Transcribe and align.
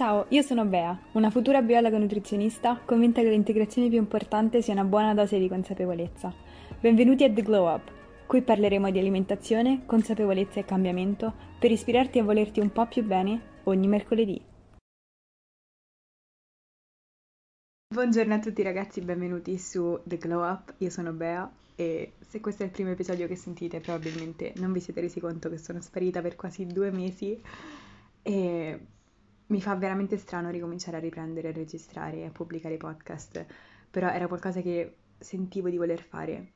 Ciao, 0.00 0.24
io 0.30 0.40
sono 0.40 0.64
Bea, 0.64 0.98
una 1.12 1.28
futura 1.28 1.60
biologa 1.60 1.98
nutrizionista 1.98 2.80
convinta 2.86 3.20
che 3.20 3.28
l'integrazione 3.28 3.90
più 3.90 3.98
importante 3.98 4.62
sia 4.62 4.72
una 4.72 4.84
buona 4.84 5.12
dose 5.12 5.38
di 5.38 5.46
consapevolezza. 5.46 6.32
Benvenuti 6.80 7.22
a 7.24 7.30
The 7.30 7.42
Glow 7.42 7.70
Up, 7.70 7.92
qui 8.26 8.40
parleremo 8.40 8.90
di 8.90 8.98
alimentazione, 8.98 9.82
consapevolezza 9.84 10.58
e 10.58 10.64
cambiamento 10.64 11.34
per 11.58 11.70
ispirarti 11.70 12.18
a 12.18 12.24
volerti 12.24 12.60
un 12.60 12.72
po' 12.72 12.86
più 12.86 13.04
bene 13.04 13.58
ogni 13.64 13.88
mercoledì. 13.88 14.42
Buongiorno 17.92 18.32
a 18.32 18.38
tutti 18.38 18.62
ragazzi, 18.62 19.02
benvenuti 19.02 19.58
su 19.58 20.00
The 20.04 20.16
Glow 20.16 20.42
Up, 20.42 20.76
io 20.78 20.88
sono 20.88 21.12
Bea 21.12 21.46
e 21.76 22.14
se 22.26 22.40
questo 22.40 22.62
è 22.62 22.64
il 22.64 22.72
primo 22.72 22.88
episodio 22.88 23.26
che 23.26 23.36
sentite 23.36 23.80
probabilmente 23.80 24.54
non 24.56 24.72
vi 24.72 24.80
siete 24.80 25.02
resi 25.02 25.20
conto 25.20 25.50
che 25.50 25.58
sono 25.58 25.82
sparita 25.82 26.22
per 26.22 26.36
quasi 26.36 26.66
due 26.66 26.90
mesi 26.90 27.38
e 28.22 28.80
mi 29.50 29.60
fa 29.60 29.74
veramente 29.74 30.16
strano 30.16 30.50
ricominciare 30.50 30.96
a 30.96 31.00
riprendere, 31.00 31.48
a 31.48 31.52
registrare 31.52 32.18
e 32.18 32.26
a 32.26 32.30
pubblicare 32.30 32.76
podcast, 32.76 33.44
però 33.90 34.08
era 34.08 34.26
qualcosa 34.26 34.60
che 34.60 34.96
sentivo 35.18 35.68
di 35.68 35.76
voler 35.76 36.02
fare. 36.02 36.52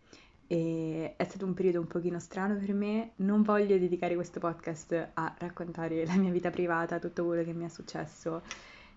E 0.47 1.15
è 1.17 1.25
stato 1.25 1.47
un 1.47 1.55
periodo 1.55 1.81
un 1.81 1.87
pochino 1.87 2.19
strano 2.19 2.57
per 2.57 2.73
me, 2.73 3.13
non 3.17 3.43
voglio 3.43 3.79
dedicare 3.79 4.15
questo 4.15 4.41
podcast 4.41 5.11
a 5.15 5.35
raccontare 5.39 6.05
la 6.07 6.17
mia 6.17 6.31
vita 6.31 6.51
privata, 6.51 6.99
tutto 6.99 7.25
quello 7.25 7.43
che 7.43 7.53
mi 7.53 7.65
è 7.65 7.69
successo, 7.69 8.43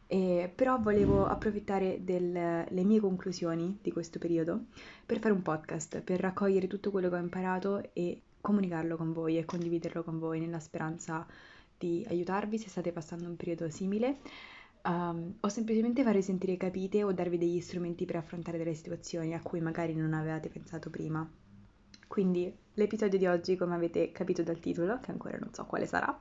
e, 0.05 0.51
però 0.53 0.79
volevo 0.79 1.25
approfittare 1.25 2.03
delle 2.03 2.67
mie 2.69 2.99
conclusioni 2.99 3.79
di 3.81 3.91
questo 3.91 4.19
periodo 4.19 4.65
per 5.05 5.19
fare 5.19 5.33
un 5.33 5.41
podcast, 5.41 6.01
per 6.01 6.19
raccogliere 6.19 6.67
tutto 6.67 6.91
quello 6.91 7.09
che 7.09 7.15
ho 7.15 7.19
imparato 7.19 7.89
e 7.93 8.21
comunicarlo 8.41 8.95
con 8.95 9.11
voi 9.11 9.37
e 9.37 9.45
condividerlo 9.45 10.03
con 10.03 10.19
voi 10.19 10.39
nella 10.39 10.59
speranza 10.59 11.25
di 11.77 12.05
aiutarvi 12.09 12.57
se 12.57 12.69
state 12.69 12.91
passando 12.91 13.27
un 13.27 13.35
periodo 13.35 13.69
simile 13.69 14.17
um, 14.83 15.35
o 15.39 15.47
semplicemente 15.49 16.03
farvi 16.03 16.21
sentire 16.21 16.57
capite 16.57 17.03
o 17.03 17.11
darvi 17.11 17.37
degli 17.37 17.59
strumenti 17.59 18.05
per 18.05 18.17
affrontare 18.17 18.57
delle 18.57 18.73
situazioni 18.73 19.33
a 19.33 19.41
cui 19.41 19.61
magari 19.61 19.93
non 19.93 20.13
avevate 20.13 20.49
pensato 20.49 20.89
prima. 20.89 21.29
Quindi 22.07 22.53
l'episodio 22.73 23.19
di 23.19 23.27
oggi, 23.27 23.55
come 23.55 23.75
avete 23.75 24.11
capito 24.11 24.41
dal 24.41 24.59
titolo, 24.59 24.99
che 24.99 25.11
ancora 25.11 25.37
non 25.37 25.53
so 25.53 25.65
quale 25.65 25.85
sarà, 25.85 26.19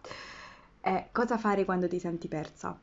è 0.81 1.09
cosa 1.13 1.39
fare 1.39 1.65
quando 1.65 1.89
ti 1.89 1.98
senti 1.98 2.29
persa. 2.29 2.79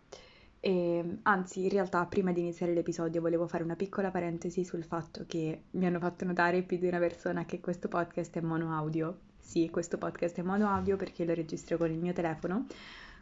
E, 0.60 1.18
anzi, 1.24 1.64
in 1.64 1.70
realtà, 1.70 2.06
prima 2.06 2.32
di 2.32 2.40
iniziare 2.40 2.74
l'episodio 2.74 3.20
volevo 3.20 3.48
fare 3.48 3.64
una 3.64 3.76
piccola 3.76 4.12
parentesi 4.12 4.64
sul 4.64 4.86
fatto 4.86 5.26
che 5.28 5.64
mi 5.72 5.86
hanno 5.86 6.00
fatto 6.00 6.24
notare 6.24 6.64
più 6.64 6.78
di 6.78 6.88
una 6.88 7.00
persona 7.00 7.44
che 7.44 7.60
questo 7.60 7.90
podcast 7.90 8.38
è 8.38 8.42
mono 8.42 8.74
audio 8.74 9.20
sì, 9.44 9.70
questo 9.70 9.98
podcast 9.98 10.40
è 10.40 10.42
mono 10.42 10.68
audio 10.70 10.96
perché 10.96 11.26
lo 11.26 11.34
registro 11.34 11.78
con 11.78 11.92
il 11.92 11.98
mio 11.98 12.14
telefono, 12.14 12.66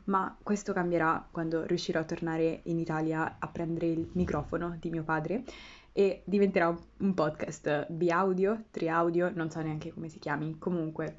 ma 0.05 0.37
questo 0.41 0.71
cambierà 0.71 1.27
quando 1.29 1.65
riuscirò 1.65 1.99
a 1.99 2.05
tornare 2.05 2.61
in 2.65 2.79
Italia 2.79 3.37
a 3.39 3.47
prendere 3.47 3.87
il 3.87 4.07
microfono 4.13 4.77
di 4.79 4.89
mio 4.89 5.03
padre 5.03 5.43
e 5.91 6.21
diventerà 6.23 6.73
un 6.99 7.13
podcast 7.13 7.91
bi-audio, 7.91 8.65
tri-audio, 8.71 9.31
non 9.33 9.49
so 9.49 9.59
neanche 9.61 9.91
come 9.91 10.07
si 10.07 10.19
chiami, 10.19 10.57
comunque 10.57 11.15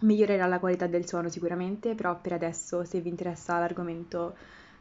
migliorerà 0.00 0.46
la 0.46 0.58
qualità 0.58 0.86
del 0.86 1.06
suono 1.06 1.30
sicuramente, 1.30 1.94
però 1.94 2.20
per 2.20 2.32
adesso 2.32 2.84
se 2.84 3.00
vi 3.00 3.08
interessa 3.08 3.58
l'argomento 3.58 4.36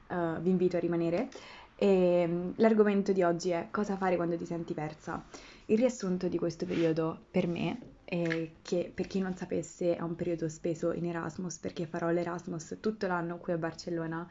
uh, 0.09 0.41
vi 0.41 0.49
invito 0.49 0.75
a 0.75 0.79
rimanere. 0.79 1.29
E, 1.77 2.25
mm, 2.27 2.51
l'argomento 2.55 3.13
di 3.13 3.23
oggi 3.23 3.51
è 3.51 3.67
cosa 3.71 3.95
fare 3.95 4.15
quando 4.17 4.35
ti 4.35 4.45
senti 4.45 4.73
persa. 4.73 5.23
Il 5.67 5.77
riassunto 5.77 6.27
di 6.27 6.37
questo 6.37 6.65
periodo 6.65 7.17
per 7.31 7.47
me 7.47 7.93
eh, 8.05 8.57
che 8.61 8.91
per 8.93 9.07
chi 9.07 9.19
non 9.19 9.35
sapesse 9.35 9.95
è 9.95 10.01
un 10.01 10.15
periodo 10.15 10.47
speso 10.47 10.93
in 10.93 11.05
Erasmus 11.05 11.57
perché 11.57 11.87
farò 11.87 12.09
l'Erasmus 12.09 12.77
tutto 12.79 13.07
l'anno 13.07 13.37
qui 13.37 13.53
a 13.53 13.57
Barcellona. 13.57 14.29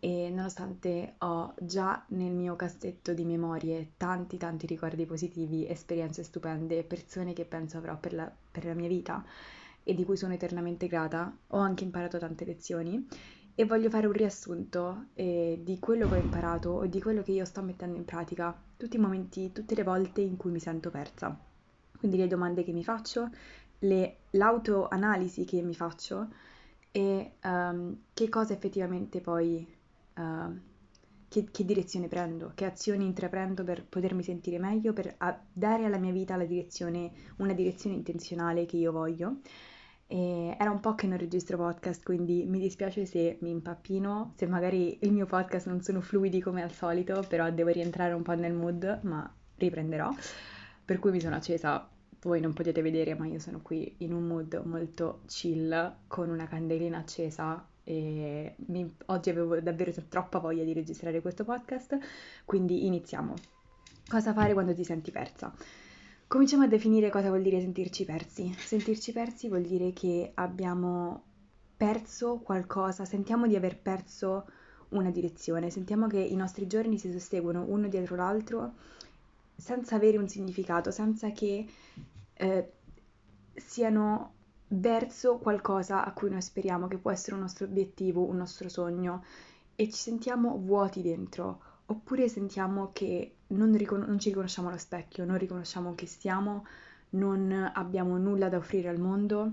E 0.00 0.30
nonostante 0.30 1.14
ho 1.18 1.54
già 1.60 2.04
nel 2.10 2.30
mio 2.32 2.54
cassetto 2.54 3.12
di 3.12 3.24
memorie 3.24 3.94
tanti 3.96 4.36
tanti 4.36 4.66
ricordi 4.66 5.04
positivi, 5.06 5.68
esperienze 5.68 6.22
stupende, 6.22 6.84
persone 6.84 7.32
che 7.32 7.44
penso 7.44 7.78
avrò 7.78 7.98
per 7.98 8.12
la, 8.14 8.32
per 8.50 8.64
la 8.64 8.74
mia 8.74 8.86
vita 8.86 9.24
e 9.82 9.94
di 9.94 10.04
cui 10.04 10.16
sono 10.16 10.34
eternamente 10.34 10.86
grata, 10.86 11.36
ho 11.48 11.58
anche 11.58 11.82
imparato 11.84 12.18
tante 12.18 12.44
lezioni. 12.44 13.06
E 13.56 13.64
voglio 13.64 13.90
fare 13.90 14.06
un 14.06 14.12
riassunto 14.12 15.06
eh, 15.14 15.60
di 15.64 15.80
quello 15.80 16.06
che 16.06 16.14
ho 16.14 16.18
imparato 16.18 16.70
o 16.70 16.86
di 16.86 17.00
quello 17.00 17.22
che 17.22 17.32
io 17.32 17.44
sto 17.44 17.60
mettendo 17.62 17.96
in 17.96 18.04
pratica, 18.04 18.56
tutti 18.76 18.96
i 18.96 19.00
momenti, 19.00 19.50
tutte 19.50 19.74
le 19.74 19.82
volte 19.82 20.20
in 20.20 20.36
cui 20.36 20.52
mi 20.52 20.60
sento 20.60 20.90
persa 20.90 21.47
quindi 21.98 22.16
le 22.16 22.26
domande 22.26 22.64
che 22.64 22.72
mi 22.72 22.84
faccio, 22.84 23.30
le, 23.80 24.18
l'autoanalisi 24.30 25.44
che 25.44 25.62
mi 25.62 25.74
faccio 25.74 26.28
e 26.90 27.32
um, 27.44 27.96
che 28.14 28.28
cosa 28.28 28.54
effettivamente 28.54 29.20
poi, 29.20 29.66
uh, 30.16 30.58
che, 31.28 31.48
che, 31.50 31.64
direzione 31.64 32.08
prendo, 32.08 32.52
che 32.54 32.64
azioni 32.64 33.04
intraprendo 33.04 33.62
per 33.62 33.84
potermi 33.84 34.22
sentire 34.22 34.58
meglio, 34.58 34.92
per 34.92 35.16
dare 35.52 35.84
alla 35.84 35.98
mia 35.98 36.12
vita 36.12 36.36
direzione, 36.44 37.10
una 37.36 37.52
direzione 37.52 37.96
intenzionale 37.96 38.64
che 38.66 38.76
io 38.76 38.92
voglio. 38.92 39.36
E 40.10 40.56
era 40.58 40.70
un 40.70 40.80
po' 40.80 40.94
che 40.94 41.06
non 41.06 41.18
registro 41.18 41.58
podcast, 41.58 42.02
quindi 42.02 42.46
mi 42.46 42.58
dispiace 42.58 43.04
se 43.04 43.36
mi 43.42 43.50
impappino, 43.50 44.32
se 44.36 44.46
magari 44.46 44.96
il 45.02 45.12
mio 45.12 45.26
podcast 45.26 45.66
non 45.66 45.82
sono 45.82 46.00
fluidi 46.00 46.40
come 46.40 46.62
al 46.62 46.72
solito, 46.72 47.22
però 47.28 47.50
devo 47.50 47.68
rientrare 47.68 48.14
un 48.14 48.22
po' 48.22 48.32
nel 48.32 48.54
mood, 48.54 49.00
ma 49.02 49.30
riprenderò 49.56 50.10
per 50.88 51.00
cui 51.00 51.10
mi 51.10 51.20
sono 51.20 51.34
accesa, 51.34 51.86
voi 52.22 52.40
non 52.40 52.54
potete 52.54 52.80
vedere, 52.80 53.14
ma 53.14 53.26
io 53.26 53.38
sono 53.38 53.60
qui 53.60 53.96
in 53.98 54.14
un 54.14 54.26
mood 54.26 54.58
molto 54.64 55.20
chill, 55.26 55.96
con 56.06 56.30
una 56.30 56.48
candelina 56.48 56.96
accesa 56.96 57.62
e 57.84 58.54
mi, 58.68 58.90
oggi 59.04 59.28
avevo 59.28 59.60
davvero 59.60 59.92
troppa 60.08 60.38
voglia 60.38 60.64
di 60.64 60.72
registrare 60.72 61.20
questo 61.20 61.44
podcast, 61.44 61.98
quindi 62.46 62.86
iniziamo. 62.86 63.34
Cosa 64.08 64.32
fare 64.32 64.54
quando 64.54 64.72
ti 64.72 64.82
senti 64.82 65.10
persa? 65.10 65.54
Cominciamo 66.26 66.62
a 66.62 66.68
definire 66.68 67.10
cosa 67.10 67.28
vuol 67.28 67.42
dire 67.42 67.60
sentirci 67.60 68.06
persi. 68.06 68.50
Sentirci 68.56 69.12
persi 69.12 69.48
vuol 69.48 69.64
dire 69.64 69.92
che 69.92 70.30
abbiamo 70.36 71.22
perso 71.76 72.38
qualcosa, 72.38 73.04
sentiamo 73.04 73.46
di 73.46 73.56
aver 73.56 73.78
perso 73.78 74.46
una 74.92 75.10
direzione, 75.10 75.68
sentiamo 75.68 76.06
che 76.06 76.18
i 76.18 76.34
nostri 76.34 76.66
giorni 76.66 76.98
si 76.98 77.10
susseguono 77.10 77.66
uno 77.68 77.88
dietro 77.88 78.16
l'altro 78.16 78.72
senza 79.58 79.96
avere 79.96 80.18
un 80.18 80.28
significato, 80.28 80.92
senza 80.92 81.32
che 81.32 81.66
eh, 82.34 82.72
siano 83.56 84.34
verso 84.68 85.38
qualcosa 85.38 86.04
a 86.04 86.12
cui 86.12 86.30
noi 86.30 86.40
speriamo, 86.40 86.86
che 86.86 86.98
può 86.98 87.10
essere 87.10 87.34
un 87.34 87.42
nostro 87.42 87.66
obiettivo, 87.66 88.22
un 88.22 88.36
nostro 88.36 88.68
sogno, 88.68 89.24
e 89.74 89.86
ci 89.86 89.98
sentiamo 89.98 90.56
vuoti 90.58 91.02
dentro, 91.02 91.60
oppure 91.86 92.28
sentiamo 92.28 92.90
che 92.92 93.34
non, 93.48 93.76
ricon- 93.76 94.04
non 94.06 94.20
ci 94.20 94.28
riconosciamo 94.28 94.68
allo 94.68 94.78
specchio, 94.78 95.24
non 95.24 95.38
riconosciamo 95.38 95.94
chi 95.96 96.06
siamo, 96.06 96.64
non 97.10 97.70
abbiamo 97.74 98.16
nulla 98.16 98.48
da 98.48 98.58
offrire 98.58 98.88
al 98.88 99.00
mondo 99.00 99.52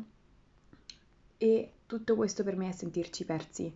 e 1.37 1.71
tutto 1.87 2.15
questo 2.15 2.43
per 2.43 2.55
me 2.57 2.69
è 2.69 2.71
sentirci 2.73 3.25
persi. 3.25 3.73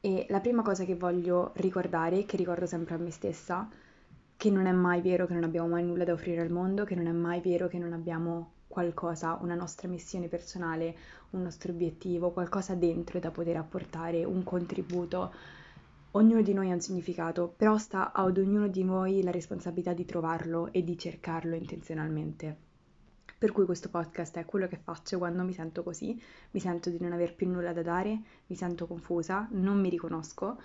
E 0.00 0.26
la 0.30 0.40
prima 0.40 0.62
cosa 0.62 0.84
che 0.84 0.94
voglio 0.94 1.52
ricordare, 1.56 2.24
che 2.24 2.36
ricordo 2.36 2.64
sempre 2.64 2.94
a 2.94 2.98
me 2.98 3.10
stessa, 3.10 3.68
che 4.36 4.50
non 4.50 4.66
è 4.66 4.72
mai 4.72 5.00
vero 5.00 5.26
che 5.26 5.34
non 5.34 5.44
abbiamo 5.44 5.68
mai 5.68 5.84
nulla 5.84 6.04
da 6.04 6.12
offrire 6.12 6.42
al 6.42 6.50
mondo, 6.50 6.84
che 6.84 6.94
non 6.94 7.06
è 7.06 7.12
mai 7.12 7.40
vero 7.40 7.68
che 7.68 7.78
non 7.78 7.92
abbiamo 7.92 8.52
qualcosa, 8.68 9.38
una 9.40 9.54
nostra 9.54 9.88
missione 9.88 10.28
personale, 10.28 10.94
un 11.30 11.42
nostro 11.42 11.72
obiettivo, 11.72 12.30
qualcosa 12.30 12.74
dentro 12.74 13.18
da 13.18 13.30
poter 13.30 13.56
apportare, 13.56 14.24
un 14.24 14.42
contributo. 14.44 15.32
Ognuno 16.12 16.42
di 16.42 16.52
noi 16.52 16.70
ha 16.70 16.74
un 16.74 16.80
significato, 16.80 17.52
però 17.56 17.78
sta 17.78 18.12
ad 18.12 18.36
ognuno 18.36 18.68
di 18.68 18.84
noi 18.84 19.22
la 19.22 19.30
responsabilità 19.30 19.94
di 19.94 20.04
trovarlo 20.04 20.70
e 20.72 20.84
di 20.84 20.98
cercarlo 20.98 21.54
intenzionalmente. 21.54 22.64
Per 23.38 23.52
cui 23.52 23.66
questo 23.66 23.90
podcast 23.90 24.38
è 24.38 24.44
quello 24.44 24.66
che 24.66 24.76
faccio 24.76 25.18
quando 25.18 25.42
mi 25.42 25.52
sento 25.52 25.82
così, 25.82 26.20
mi 26.52 26.60
sento 26.60 26.88
di 26.88 26.98
non 27.00 27.12
aver 27.12 27.34
più 27.34 27.48
nulla 27.48 27.72
da 27.72 27.82
dare, 27.82 28.18
mi 28.46 28.56
sento 28.56 28.86
confusa, 28.86 29.46
non 29.52 29.78
mi 29.78 29.90
riconosco 29.90 30.58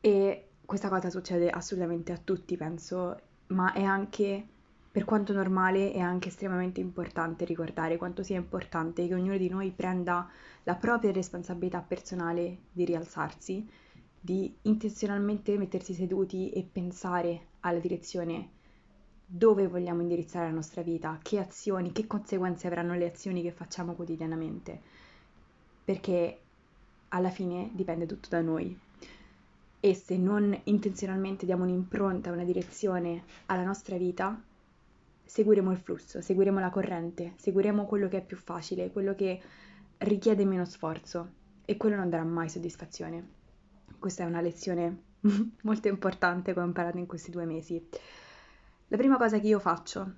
e 0.00 0.50
questa 0.66 0.88
cosa 0.88 1.08
succede 1.08 1.48
assolutamente 1.48 2.12
a 2.12 2.18
tutti, 2.22 2.56
penso, 2.56 3.18
ma 3.48 3.72
è 3.72 3.82
anche, 3.84 4.44
per 4.90 5.04
quanto 5.04 5.32
normale, 5.32 5.92
è 5.92 6.00
anche 6.00 6.28
estremamente 6.28 6.80
importante 6.80 7.44
ricordare 7.44 7.96
quanto 7.96 8.22
sia 8.22 8.36
importante 8.36 9.06
che 9.06 9.14
ognuno 9.14 9.36
di 9.36 9.48
noi 9.48 9.70
prenda 9.70 10.28
la 10.64 10.74
propria 10.74 11.12
responsabilità 11.12 11.80
personale 11.80 12.58
di 12.72 12.84
rialzarsi, 12.84 13.66
di 14.20 14.52
intenzionalmente 14.62 15.56
mettersi 15.56 15.94
seduti 15.94 16.50
e 16.50 16.68
pensare 16.70 17.46
alla 17.60 17.78
direzione 17.78 18.50
dove 19.24 19.66
vogliamo 19.68 20.02
indirizzare 20.02 20.46
la 20.46 20.54
nostra 20.54 20.82
vita, 20.82 21.18
che 21.22 21.38
azioni, 21.38 21.92
che 21.92 22.06
conseguenze 22.06 22.66
avranno 22.66 22.94
le 22.94 23.06
azioni 23.06 23.42
che 23.42 23.52
facciamo 23.52 23.94
quotidianamente, 23.94 24.80
perché 25.84 26.40
alla 27.08 27.30
fine 27.30 27.70
dipende 27.72 28.06
tutto 28.06 28.28
da 28.30 28.40
noi, 28.40 28.76
e 29.86 29.94
se 29.94 30.16
non 30.16 30.58
intenzionalmente 30.64 31.46
diamo 31.46 31.62
un'impronta, 31.62 32.32
una 32.32 32.42
direzione 32.42 33.22
alla 33.46 33.62
nostra 33.62 33.96
vita, 33.96 34.36
seguiremo 35.24 35.70
il 35.70 35.78
flusso, 35.78 36.20
seguiremo 36.20 36.58
la 36.58 36.70
corrente, 36.70 37.34
seguiremo 37.36 37.86
quello 37.86 38.08
che 38.08 38.16
è 38.16 38.24
più 38.24 38.36
facile, 38.36 38.90
quello 38.90 39.14
che 39.14 39.40
richiede 39.98 40.44
meno 40.44 40.64
sforzo 40.64 41.30
e 41.64 41.76
quello 41.76 41.94
non 41.94 42.10
darà 42.10 42.24
mai 42.24 42.48
soddisfazione. 42.48 43.34
questa 44.00 44.24
è 44.24 44.26
una 44.26 44.40
lezione 44.40 45.02
molto 45.62 45.86
importante 45.86 46.52
che 46.52 46.58
ho 46.58 46.64
imparato 46.64 46.98
in 46.98 47.06
questi 47.06 47.30
due 47.30 47.44
mesi. 47.44 47.88
La 48.88 48.96
prima 48.96 49.16
cosa 49.16 49.38
che 49.38 49.46
io 49.46 49.60
faccio 49.60 50.14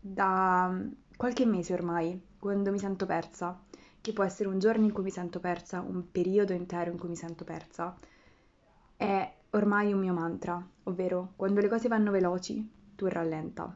da 0.00 0.76
qualche 1.16 1.46
mese 1.46 1.72
ormai, 1.72 2.20
quando 2.36 2.72
mi 2.72 2.80
sento 2.80 3.06
persa, 3.06 3.62
che 4.00 4.12
può 4.12 4.24
essere 4.24 4.48
un 4.48 4.58
giorno 4.58 4.84
in 4.84 4.92
cui 4.92 5.04
mi 5.04 5.10
sento 5.10 5.38
persa, 5.38 5.78
un 5.82 6.10
periodo 6.10 6.52
intero 6.52 6.90
in 6.90 6.98
cui 6.98 7.08
mi 7.08 7.16
sento 7.16 7.44
persa, 7.44 7.96
è 8.96 9.32
ormai 9.50 9.92
un 9.92 10.00
mio 10.00 10.12
mantra, 10.12 10.64
ovvero 10.84 11.32
quando 11.36 11.60
le 11.60 11.68
cose 11.68 11.88
vanno 11.88 12.10
veloci, 12.10 12.68
tu 12.94 13.06
rallenta. 13.06 13.74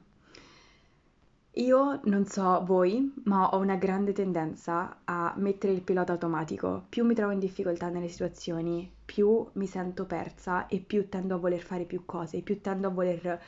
Io 1.58 2.00
non 2.04 2.24
so 2.24 2.62
voi, 2.64 3.12
ma 3.24 3.48
ho 3.48 3.58
una 3.58 3.74
grande 3.74 4.12
tendenza 4.12 4.98
a 5.04 5.32
mettere 5.38 5.72
il 5.72 5.82
pilota 5.82 6.12
automatico. 6.12 6.84
Più 6.88 7.04
mi 7.04 7.14
trovo 7.14 7.32
in 7.32 7.40
difficoltà 7.40 7.88
nelle 7.88 8.06
situazioni, 8.06 8.88
più 9.04 9.44
mi 9.54 9.66
sento 9.66 10.04
persa 10.04 10.68
e 10.68 10.78
più 10.78 11.08
tendo 11.08 11.34
a 11.34 11.38
voler 11.38 11.60
fare 11.60 11.84
più 11.84 12.04
cose, 12.04 12.42
più 12.42 12.60
tendo 12.60 12.86
a 12.86 12.90
voler 12.90 13.40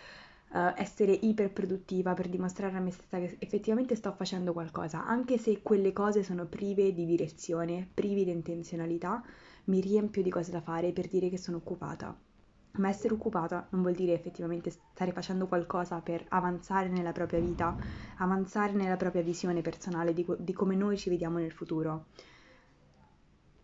uh, 0.50 0.58
essere 0.74 1.12
iperproduttiva 1.12 2.12
per 2.14 2.28
dimostrare 2.28 2.76
a 2.76 2.80
me 2.80 2.90
stessa 2.90 3.18
che 3.18 3.36
effettivamente 3.38 3.94
sto 3.94 4.10
facendo 4.10 4.52
qualcosa, 4.52 5.06
anche 5.06 5.38
se 5.38 5.62
quelle 5.62 5.92
cose 5.92 6.24
sono 6.24 6.46
prive 6.46 6.92
di 6.92 7.04
direzione, 7.04 7.88
prive 7.94 8.24
di 8.24 8.32
intenzionalità, 8.32 9.22
mi 9.64 9.80
riempio 9.80 10.22
di 10.22 10.30
cose 10.30 10.50
da 10.50 10.60
fare 10.60 10.92
per 10.92 11.08
dire 11.08 11.28
che 11.28 11.38
sono 11.38 11.58
occupata. 11.58 12.16
Ma 12.72 12.88
essere 12.88 13.14
occupata 13.14 13.66
non 13.70 13.82
vuol 13.82 13.94
dire 13.94 14.12
effettivamente 14.12 14.70
stare 14.70 15.12
facendo 15.12 15.46
qualcosa 15.46 16.00
per 16.00 16.24
avanzare 16.28 16.88
nella 16.88 17.12
propria 17.12 17.40
vita, 17.40 17.76
avanzare 18.18 18.72
nella 18.72 18.96
propria 18.96 19.22
visione 19.22 19.60
personale 19.60 20.12
di, 20.12 20.24
di 20.38 20.52
come 20.52 20.76
noi 20.76 20.96
ci 20.96 21.10
vediamo 21.10 21.38
nel 21.38 21.50
futuro. 21.50 22.06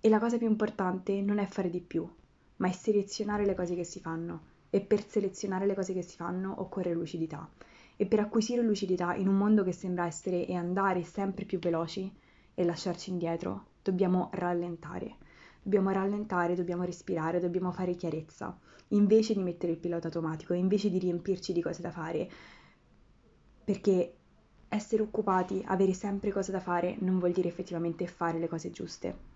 E 0.00 0.08
la 0.08 0.18
cosa 0.18 0.38
più 0.38 0.48
importante 0.48 1.20
non 1.22 1.38
è 1.38 1.46
fare 1.46 1.70
di 1.70 1.80
più, 1.80 2.08
ma 2.56 2.68
è 2.68 2.72
selezionare 2.72 3.46
le 3.46 3.54
cose 3.54 3.74
che 3.74 3.84
si 3.84 4.00
fanno. 4.00 4.54
E 4.70 4.80
per 4.80 5.06
selezionare 5.06 5.66
le 5.66 5.74
cose 5.74 5.92
che 5.92 6.02
si 6.02 6.16
fanno 6.16 6.60
occorre 6.60 6.92
lucidità. 6.92 7.48
E 7.96 8.06
per 8.06 8.18
acquisire 8.18 8.62
lucidità 8.62 9.14
in 9.14 9.28
un 9.28 9.36
mondo 9.36 9.62
che 9.62 9.72
sembra 9.72 10.06
essere 10.06 10.46
e 10.46 10.54
andare 10.54 11.02
sempre 11.04 11.44
più 11.44 11.58
veloci 11.60 12.12
e 12.54 12.64
lasciarci 12.64 13.10
indietro, 13.10 13.66
dobbiamo 13.82 14.30
rallentare 14.32 15.16
dobbiamo 15.66 15.90
rallentare, 15.90 16.54
dobbiamo 16.54 16.84
respirare, 16.84 17.40
dobbiamo 17.40 17.72
fare 17.72 17.96
chiarezza, 17.96 18.56
invece 18.90 19.34
di 19.34 19.42
mettere 19.42 19.72
il 19.72 19.78
pilota 19.78 20.06
automatico, 20.06 20.54
invece 20.54 20.90
di 20.90 20.98
riempirci 21.00 21.52
di 21.52 21.60
cose 21.60 21.82
da 21.82 21.90
fare, 21.90 22.30
perché 23.64 24.14
essere 24.68 25.02
occupati, 25.02 25.64
avere 25.66 25.92
sempre 25.92 26.30
cose 26.30 26.52
da 26.52 26.60
fare, 26.60 26.94
non 27.00 27.18
vuol 27.18 27.32
dire 27.32 27.48
effettivamente 27.48 28.06
fare 28.06 28.38
le 28.38 28.46
cose 28.46 28.70
giuste. 28.70 29.34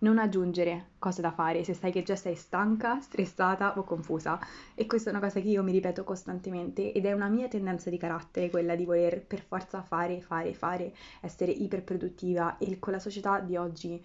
Non 0.00 0.18
aggiungere 0.18 0.90
cose 1.00 1.22
da 1.22 1.32
fare 1.32 1.64
se 1.64 1.74
sai 1.74 1.90
che 1.90 2.04
già 2.04 2.14
sei 2.14 2.36
stanca, 2.36 3.00
stressata 3.00 3.76
o 3.76 3.82
confusa. 3.82 4.38
E 4.76 4.86
questa 4.86 5.10
è 5.10 5.12
una 5.12 5.20
cosa 5.20 5.40
che 5.40 5.48
io 5.48 5.64
mi 5.64 5.72
ripeto 5.72 6.04
costantemente 6.04 6.92
ed 6.92 7.04
è 7.04 7.12
una 7.12 7.28
mia 7.28 7.48
tendenza 7.48 7.90
di 7.90 7.98
carattere, 7.98 8.48
quella 8.48 8.76
di 8.76 8.84
voler 8.84 9.26
per 9.26 9.40
forza 9.40 9.82
fare, 9.82 10.20
fare, 10.20 10.54
fare, 10.54 10.94
essere 11.20 11.50
iperproduttiva 11.50 12.58
e 12.58 12.78
con 12.78 12.92
la 12.92 13.00
società 13.00 13.40
di 13.40 13.56
oggi 13.56 14.00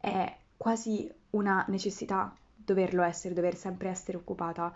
è 0.00 0.36
quasi 0.56 1.10
una 1.30 1.64
necessità 1.68 2.34
doverlo 2.56 3.02
essere, 3.02 3.34
dover 3.34 3.54
sempre 3.54 3.88
essere 3.88 4.16
occupata. 4.16 4.72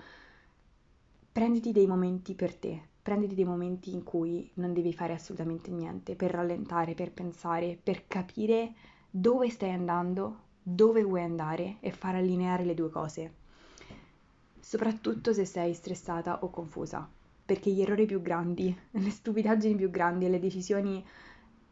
Prenditi 1.32 1.72
dei 1.72 1.86
momenti 1.86 2.34
per 2.34 2.54
te, 2.54 2.80
prenditi 3.02 3.34
dei 3.34 3.44
momenti 3.44 3.92
in 3.92 4.02
cui 4.04 4.48
non 4.54 4.72
devi 4.72 4.92
fare 4.92 5.14
assolutamente 5.14 5.70
niente, 5.70 6.14
per 6.14 6.30
rallentare, 6.30 6.94
per 6.94 7.10
pensare, 7.12 7.78
per 7.82 8.06
capire 8.06 8.72
dove 9.10 9.50
stai 9.50 9.70
andando, 9.70 10.38
dove 10.62 11.02
vuoi 11.02 11.22
andare 11.22 11.76
e 11.80 11.90
far 11.90 12.14
allineare 12.14 12.64
le 12.64 12.74
due 12.74 12.90
cose. 12.90 13.32
Soprattutto 14.60 15.32
se 15.32 15.44
sei 15.44 15.74
stressata 15.74 16.42
o 16.42 16.50
confusa, 16.50 17.08
perché 17.44 17.70
gli 17.70 17.82
errori 17.82 18.06
più 18.06 18.22
grandi, 18.22 18.74
le 18.90 19.10
stupidaggini 19.10 19.74
più 19.74 19.90
grandi 19.90 20.24
e 20.24 20.30
le 20.30 20.40
decisioni 20.40 21.04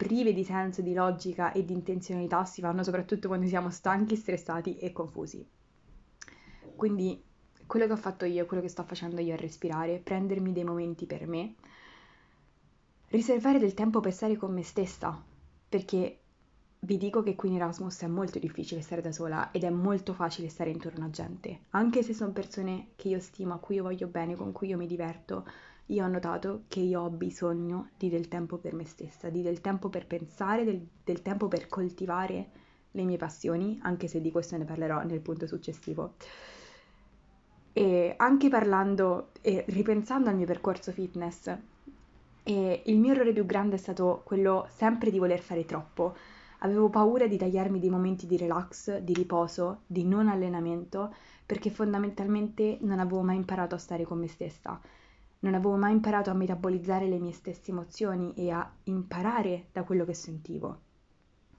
prive 0.03 0.33
di 0.33 0.43
senso, 0.43 0.83
di 0.83 0.95
logica 0.95 1.53
e 1.53 1.65
di 1.65 1.73
intenzionalità 1.73 2.45
si 2.45 2.61
fanno 2.61 2.83
soprattutto 2.83 3.29
quando 3.29 3.47
siamo 3.47 3.71
stanchi, 3.71 4.17
stressati 4.17 4.77
e 4.79 4.91
confusi. 4.91 5.49
Quindi 6.75 7.23
quello 7.67 7.87
che 7.87 7.93
ho 7.93 7.97
fatto 7.97 8.25
io, 8.25 8.45
quello 8.47 8.63
che 8.63 8.69
sto 8.69 8.83
facendo 8.83 9.21
io 9.21 9.35
è 9.35 9.39
respirare, 9.39 10.01
prendermi 10.01 10.53
dei 10.53 10.65
momenti 10.65 11.07
per 11.07 11.29
me, 11.29 11.55
riservare 13.11 13.61
del 13.61 13.75
tempo 13.75 14.01
per 14.01 14.13
stare 14.13 14.37
con 14.37 14.53
me 14.53 14.65
stessa, 14.65 15.23
perché 15.69 16.19
vi 16.81 16.97
dico 16.99 17.23
che 17.23 17.37
qui 17.37 17.51
in 17.51 17.55
Erasmus 17.55 18.03
è 18.03 18.09
molto 18.09 18.41
difficile 18.41 18.81
stare 18.81 19.03
da 19.03 19.13
sola 19.13 19.53
ed 19.53 19.63
è 19.63 19.71
molto 19.71 20.15
facile 20.15 20.49
stare 20.49 20.71
intorno 20.71 21.05
a 21.05 21.11
gente, 21.11 21.67
anche 21.71 22.03
se 22.03 22.13
sono 22.13 22.33
persone 22.33 22.89
che 22.97 23.07
io 23.07 23.21
stimo, 23.21 23.55
a 23.55 23.59
cui 23.59 23.77
io 23.77 23.85
voglio 23.85 24.09
bene, 24.09 24.35
con 24.35 24.51
cui 24.51 24.69
io 24.69 24.77
mi 24.77 24.89
diverto, 24.89 25.47
io 25.87 26.05
ho 26.05 26.09
notato 26.09 26.63
che 26.69 26.81
io 26.81 27.03
ho 27.03 27.11
bisogno 27.11 27.91
di 27.97 28.09
del 28.09 28.29
tempo 28.29 28.57
per 28.57 28.75
me 28.75 28.85
stessa, 28.85 29.29
di 29.29 29.43
del 29.43 29.61
tempo 29.61 29.89
per 29.89 30.07
pensare, 30.07 30.65
del, 30.65 30.87
del 31.05 31.23
tempo 31.23 31.49
per 31.49 31.69
coltivare 31.69 32.51
le 32.93 33.05
mie 33.05 33.17
passioni, 33.17 33.79
anche 33.83 34.07
se 34.07 34.21
di 34.21 34.31
questo 34.31 34.57
ne 34.57 34.65
parlerò 34.65 35.03
nel 35.03 35.21
punto 35.21 35.47
successivo. 35.47 36.15
E 37.73 38.15
anche 38.17 38.49
parlando 38.49 39.31
e 39.41 39.65
ripensando 39.69 40.29
al 40.29 40.37
mio 40.37 40.47
percorso 40.47 40.93
fitness, 40.93 41.57
il 42.45 42.99
mio 42.99 43.13
errore 43.13 43.33
più 43.33 43.47
grande 43.47 43.77
è 43.77 43.79
stato 43.79 44.23
quello 44.25 44.67
sempre 44.75 45.11
di 45.11 45.19
voler 45.19 45.41
fare 45.41 45.65
troppo. 45.65 46.15
Avevo 46.59 46.91
paura 46.91 47.27
di 47.27 47.37
tagliarmi 47.37 47.81
dei 47.81 47.91
momenti 47.91 48.27
di 48.27 48.37
relax, 48.37 48.99
di 48.99 49.15
riposo, 49.15 49.81
di 49.87 50.05
non 50.05 50.29
allenamento, 50.29 51.13
perché 51.45 51.71
fondamentalmente 51.71 52.79
non 52.83 53.01
avevo 53.01 53.23
mai 53.23 53.37
imparato 53.37 53.75
a 53.75 53.79
stare 53.79 54.05
con 54.05 54.19
me 54.19 54.29
stessa 54.29 54.81
non 55.43 55.55
avevo 55.55 55.77
mai 55.77 55.93
imparato 55.93 56.31
a 56.31 56.35
metabolizzare 56.35 57.09
le 57.09 57.19
mie 57.19 57.33
stesse 57.33 57.73
emozioni 57.73 58.33
e 58.35 58.51
a 58.51 58.71
imparare 58.85 59.67
da 59.73 59.83
quello 59.83 60.05
che 60.05 60.15
sentivo. 60.15 60.81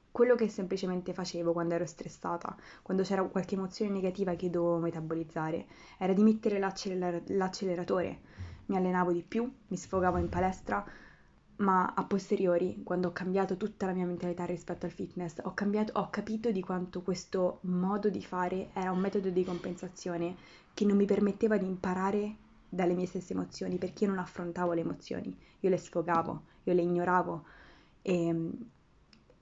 Quello 0.09 0.35
che 0.35 0.47
semplicemente 0.47 1.13
facevo 1.13 1.51
quando 1.51 1.73
ero 1.73 1.85
stressata, 1.85 2.55
quando 2.81 3.03
c'era 3.03 3.23
qualche 3.23 3.55
emozione 3.55 3.91
negativa 3.91 4.35
che 4.35 4.49
dovevo 4.49 4.77
metabolizzare, 4.77 5.65
era 5.97 6.13
di 6.13 6.23
mettere 6.23 6.59
l'acceler- 6.59 7.29
l'acceleratore. 7.31 8.19
Mi 8.67 8.77
allenavo 8.77 9.11
di 9.11 9.23
più, 9.23 9.51
mi 9.67 9.75
sfogavo 9.75 10.17
in 10.17 10.29
palestra, 10.29 10.85
ma 11.57 11.93
a 11.93 12.03
posteriori, 12.05 12.83
quando 12.83 13.09
ho 13.09 13.11
cambiato 13.11 13.57
tutta 13.57 13.85
la 13.85 13.93
mia 13.93 14.05
mentalità 14.05 14.45
rispetto 14.45 14.85
al 14.85 14.93
fitness, 14.93 15.39
ho, 15.41 15.53
cambiato, 15.53 15.99
ho 15.99 16.09
capito 16.09 16.51
di 16.51 16.61
quanto 16.61 17.01
questo 17.01 17.59
modo 17.63 18.09
di 18.09 18.23
fare 18.23 18.69
era 18.73 18.91
un 18.91 18.99
metodo 18.99 19.29
di 19.29 19.43
compensazione 19.43 20.35
che 20.73 20.85
non 20.85 20.95
mi 20.95 21.05
permetteva 21.05 21.57
di 21.57 21.65
imparare 21.65 22.35
dalle 22.73 22.95
mie 22.95 23.05
stesse 23.05 23.33
emozioni 23.33 23.77
perché 23.77 24.05
io 24.05 24.09
non 24.09 24.19
affrontavo 24.19 24.73
le 24.73 24.81
emozioni, 24.81 25.35
io 25.59 25.69
le 25.69 25.77
sfogavo, 25.77 26.43
io 26.63 26.73
le 26.73 26.81
ignoravo 26.81 27.45
e, 28.01 28.49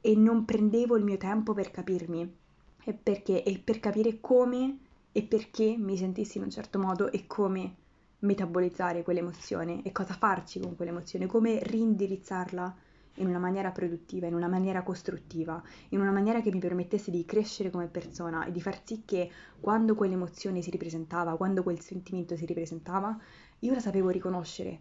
e 0.01 0.15
non 0.15 0.45
prendevo 0.45 0.97
il 0.97 1.03
mio 1.03 1.17
tempo 1.17 1.53
per 1.53 1.71
capirmi 1.71 2.37
e, 2.83 2.93
perché, 2.93 3.43
e 3.43 3.59
per 3.59 3.79
capire 3.79 4.19
come 4.19 4.79
e 5.13 5.23
perché 5.23 5.75
mi 5.77 5.97
sentissi 5.97 6.37
in 6.37 6.43
un 6.43 6.49
certo 6.49 6.79
modo 6.79 7.11
e 7.11 7.25
come 7.27 7.75
metabolizzare 8.19 9.03
quell'emozione 9.03 9.81
e 9.83 9.91
cosa 9.91 10.13
farci 10.13 10.59
con 10.59 10.75
quell'emozione, 10.75 11.25
come 11.25 11.59
rindirizzarla 11.63 12.75
in 13.15 13.27
una 13.27 13.39
maniera 13.39 13.71
produttiva, 13.71 14.27
in 14.27 14.33
una 14.33 14.47
maniera 14.47 14.83
costruttiva, 14.83 15.61
in 15.89 15.99
una 15.99 16.11
maniera 16.11 16.41
che 16.41 16.51
mi 16.51 16.59
permettesse 16.59 17.11
di 17.11 17.25
crescere 17.25 17.69
come 17.69 17.87
persona 17.87 18.45
e 18.45 18.51
di 18.51 18.61
far 18.61 18.81
sì 18.83 19.03
che 19.05 19.29
quando 19.59 19.95
quell'emozione 19.95 20.61
si 20.61 20.69
ripresentava, 20.69 21.35
quando 21.35 21.63
quel 21.63 21.79
sentimento 21.79 22.35
si 22.35 22.45
ripresentava, 22.45 23.17
io 23.59 23.73
la 23.73 23.79
sapevo 23.79 24.09
riconoscere 24.09 24.79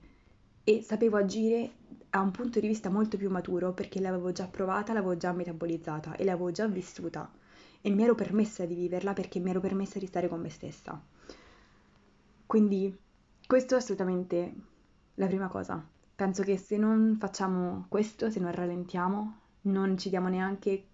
e 0.64 0.82
sapevo 0.82 1.16
agire 1.16 1.72
a 2.10 2.20
un 2.20 2.30
punto 2.30 2.60
di 2.60 2.66
vista 2.66 2.90
molto 2.90 3.16
più 3.16 3.30
maturo 3.30 3.72
perché 3.72 4.00
l'avevo 4.00 4.32
già 4.32 4.46
provata, 4.46 4.92
l'avevo 4.92 5.16
già 5.16 5.32
metabolizzata 5.32 6.16
e 6.16 6.24
l'avevo 6.24 6.50
già 6.50 6.66
vissuta 6.66 7.30
e 7.80 7.90
mi 7.90 8.02
ero 8.02 8.14
permessa 8.14 8.66
di 8.66 8.74
viverla 8.74 9.12
perché 9.12 9.38
mi 9.38 9.50
ero 9.50 9.60
permessa 9.60 9.98
di 9.98 10.06
stare 10.06 10.28
con 10.28 10.40
me 10.40 10.50
stessa. 10.50 11.00
Quindi 12.46 12.96
questo 13.46 13.74
è 13.74 13.78
assolutamente 13.78 14.54
la 15.14 15.26
prima 15.26 15.48
cosa. 15.48 15.84
Penso 16.20 16.42
che 16.42 16.58
se 16.58 16.76
non 16.76 17.16
facciamo 17.18 17.86
questo, 17.88 18.30
se 18.30 18.40
non 18.40 18.52
rallentiamo, 18.52 19.36
non 19.62 19.96
ci 19.96 20.10
diamo 20.10 20.28
neanche 20.28 20.84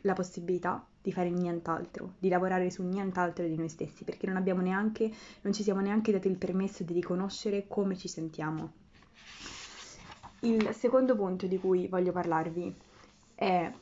la 0.00 0.12
possibilità 0.12 0.84
di 1.00 1.12
fare 1.12 1.30
nient'altro, 1.30 2.14
di 2.18 2.28
lavorare 2.28 2.68
su 2.68 2.82
nient'altro 2.82 3.46
di 3.46 3.54
noi 3.54 3.68
stessi, 3.68 4.02
perché 4.02 4.26
non 4.26 4.34
abbiamo 4.34 4.60
neanche, 4.60 5.08
non 5.42 5.52
ci 5.52 5.62
siamo 5.62 5.78
neanche 5.78 6.10
dati 6.10 6.26
il 6.26 6.36
permesso 6.36 6.82
di 6.82 6.94
riconoscere 6.94 7.68
come 7.68 7.96
ci 7.96 8.08
sentiamo. 8.08 8.72
Il 10.40 10.74
secondo 10.74 11.14
punto 11.14 11.46
di 11.46 11.60
cui 11.60 11.86
voglio 11.86 12.10
parlarvi 12.10 12.74
è 13.36 13.72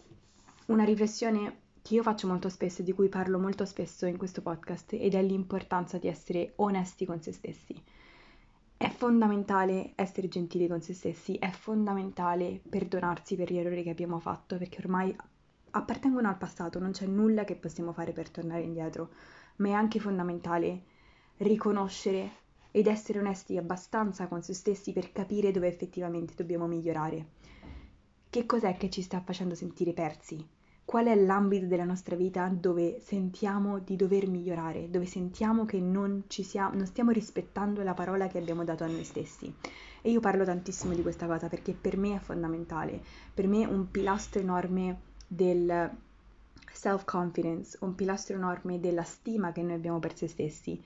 una 0.66 0.84
riflessione 0.84 1.60
che 1.80 1.94
io 1.94 2.02
faccio 2.02 2.26
molto 2.26 2.50
spesso 2.50 2.82
e 2.82 2.84
di 2.84 2.92
cui 2.92 3.08
parlo 3.08 3.38
molto 3.38 3.64
spesso 3.64 4.04
in 4.04 4.18
questo 4.18 4.42
podcast 4.42 4.92
ed 4.92 5.14
è 5.14 5.22
l'importanza 5.22 5.96
di 5.96 6.08
essere 6.08 6.52
onesti 6.56 7.06
con 7.06 7.22
se 7.22 7.32
stessi. 7.32 7.82
È 8.82 8.88
fondamentale 8.88 9.92
essere 9.94 10.28
gentili 10.28 10.66
con 10.66 10.80
se 10.80 10.94
stessi, 10.94 11.34
è 11.34 11.50
fondamentale 11.50 12.62
perdonarsi 12.66 13.36
per 13.36 13.52
gli 13.52 13.58
errori 13.58 13.82
che 13.82 13.90
abbiamo 13.90 14.18
fatto, 14.20 14.56
perché 14.56 14.78
ormai 14.80 15.14
appartengono 15.72 16.28
al 16.28 16.38
passato, 16.38 16.78
non 16.78 16.92
c'è 16.92 17.04
nulla 17.04 17.44
che 17.44 17.56
possiamo 17.56 17.92
fare 17.92 18.12
per 18.12 18.30
tornare 18.30 18.62
indietro, 18.62 19.10
ma 19.56 19.68
è 19.68 19.72
anche 19.72 20.00
fondamentale 20.00 20.84
riconoscere 21.36 22.30
ed 22.70 22.86
essere 22.86 23.18
onesti 23.18 23.58
abbastanza 23.58 24.28
con 24.28 24.42
se 24.42 24.54
stessi 24.54 24.94
per 24.94 25.12
capire 25.12 25.50
dove 25.50 25.68
effettivamente 25.68 26.32
dobbiamo 26.34 26.66
migliorare. 26.66 27.26
Che 28.30 28.46
cos'è 28.46 28.78
che 28.78 28.88
ci 28.88 29.02
sta 29.02 29.20
facendo 29.20 29.54
sentire 29.54 29.92
persi? 29.92 30.42
Qual 30.90 31.06
è 31.06 31.14
l'ambito 31.14 31.66
della 31.66 31.84
nostra 31.84 32.16
vita 32.16 32.48
dove 32.48 32.98
sentiamo 32.98 33.78
di 33.78 33.94
dover 33.94 34.26
migliorare, 34.26 34.90
dove 34.90 35.06
sentiamo 35.06 35.64
che 35.64 35.78
non, 35.78 36.24
siamo, 36.26 36.74
non 36.74 36.84
stiamo 36.84 37.12
rispettando 37.12 37.84
la 37.84 37.94
parola 37.94 38.26
che 38.26 38.38
abbiamo 38.38 38.64
dato 38.64 38.82
a 38.82 38.88
noi 38.88 39.04
stessi? 39.04 39.54
E 40.02 40.10
io 40.10 40.18
parlo 40.18 40.44
tantissimo 40.44 40.92
di 40.92 41.02
questa 41.02 41.28
cosa 41.28 41.46
perché 41.46 41.74
per 41.80 41.96
me 41.96 42.16
è 42.16 42.18
fondamentale, 42.18 43.00
per 43.32 43.46
me 43.46 43.62
è 43.62 43.66
un 43.66 43.88
pilastro 43.88 44.40
enorme 44.40 44.98
del 45.28 45.88
self-confidence, 46.72 47.78
un 47.82 47.94
pilastro 47.94 48.34
enorme 48.34 48.80
della 48.80 49.04
stima 49.04 49.52
che 49.52 49.62
noi 49.62 49.74
abbiamo 49.74 50.00
per 50.00 50.16
se 50.16 50.26
stessi 50.26 50.82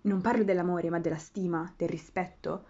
non 0.00 0.20
parlo 0.20 0.42
dell'amore, 0.42 0.90
ma 0.90 0.98
della 0.98 1.18
stima, 1.18 1.72
del 1.76 1.88
rispetto, 1.88 2.64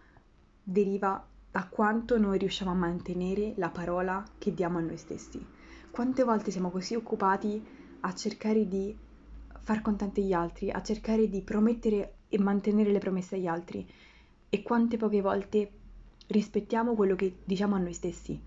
deriva 0.63 1.27
da 1.51 1.67
quanto 1.71 2.19
noi 2.19 2.37
riusciamo 2.37 2.71
a 2.71 2.75
mantenere 2.75 3.55
la 3.57 3.71
parola 3.71 4.23
che 4.37 4.53
diamo 4.53 4.77
a 4.77 4.83
noi 4.83 4.99
stessi. 4.99 5.59
Quante 5.91 6.23
volte 6.23 6.53
siamo 6.53 6.71
così 6.71 6.95
occupati 6.95 7.63
a 8.01 8.15
cercare 8.15 8.69
di 8.69 8.97
far 9.59 9.83
contenti 9.83 10.23
gli 10.23 10.33
altri, 10.33 10.71
a 10.71 10.81
cercare 10.83 11.29
di 11.29 11.43
promettere 11.43 12.15
e 12.29 12.39
mantenere 12.39 12.93
le 12.93 13.01
promesse 13.01 13.35
agli 13.35 13.49
altri 13.49 13.87
e 14.49 14.63
quante 14.63 14.97
poche 14.97 15.21
volte 15.21 15.71
rispettiamo 16.29 16.95
quello 16.95 17.17
che 17.17 17.39
diciamo 17.45 17.75
a 17.75 17.79
noi 17.79 17.93
stessi. 17.93 18.41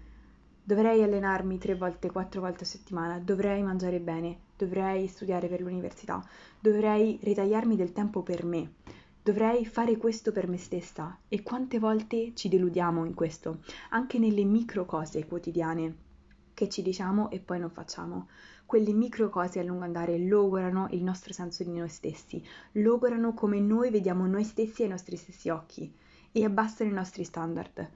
Dovrei 0.64 1.04
allenarmi 1.04 1.58
tre 1.58 1.76
volte, 1.76 2.10
quattro 2.10 2.40
volte 2.40 2.64
a 2.64 2.68
settimana, 2.68 3.20
dovrei 3.20 3.62
mangiare 3.62 4.00
bene, 4.00 4.40
dovrei 4.58 5.08
studiare 5.08 5.50
per 5.50 5.60
l'università, 5.60 6.26
dovrei 6.62 7.20
ritagliarmi 7.22 7.76
del 7.76 7.92
tempo 7.92 8.22
per 8.22 8.46
me, 8.46 8.76
dovrei 9.22 9.66
fare 9.66 9.98
questo 9.98 10.32
per 10.32 10.48
me 10.48 10.58
stessa. 10.58 11.20
E 11.28 11.44
quante 11.44 11.78
volte 11.78 12.32
ci 12.36 12.48
deludiamo 12.48 13.04
in 13.04 13.14
questo, 13.14 13.60
anche 13.90 14.18
nelle 14.18 14.46
micro 14.46 14.86
cose 14.86 15.26
quotidiane 15.26 16.12
che 16.54 16.70
ci 16.70 16.82
diciamo 16.82 17.30
e 17.30 17.40
poi 17.40 17.60
non 17.60 17.70
facciamo. 17.70 18.28
Quelle 18.66 18.94
micro 18.94 19.30
cose 19.30 19.60
a 19.60 19.64
lungo 19.64 19.84
andare 19.84 20.18
logorano 20.18 20.88
il 20.92 21.04
nostro 21.04 21.34
senso 21.34 21.64
di 21.64 21.72
noi 21.72 21.90
stessi, 21.90 22.44
logorano 22.74 23.34
come 23.34 23.60
noi 23.60 23.90
vediamo 23.90 24.26
noi 24.26 24.44
stessi 24.44 24.84
ai 24.84 24.90
nostri 24.90 25.16
stessi 25.16 25.50
occhi 25.50 25.94
e 26.32 26.44
abbassano 26.44 26.90
i 26.90 26.94
nostri 26.94 27.24
standard. 27.24 27.90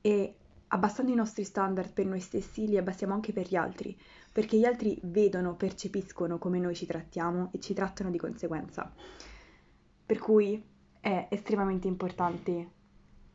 E 0.00 0.34
abbassando 0.68 1.10
i 1.10 1.16
nostri 1.16 1.44
standard 1.44 1.92
per 1.92 2.06
noi 2.06 2.20
stessi, 2.20 2.66
li 2.66 2.76
abbassiamo 2.76 3.14
anche 3.14 3.32
per 3.32 3.48
gli 3.48 3.56
altri, 3.56 3.98
perché 4.32 4.58
gli 4.58 4.64
altri 4.64 4.98
vedono, 5.02 5.54
percepiscono 5.54 6.38
come 6.38 6.58
noi 6.58 6.74
ci 6.74 6.86
trattiamo 6.86 7.50
e 7.52 7.60
ci 7.60 7.74
trattano 7.74 8.10
di 8.10 8.18
conseguenza. 8.18 8.92
Per 10.04 10.18
cui 10.18 10.62
è 11.00 11.28
estremamente 11.30 11.86
importante 11.86 12.70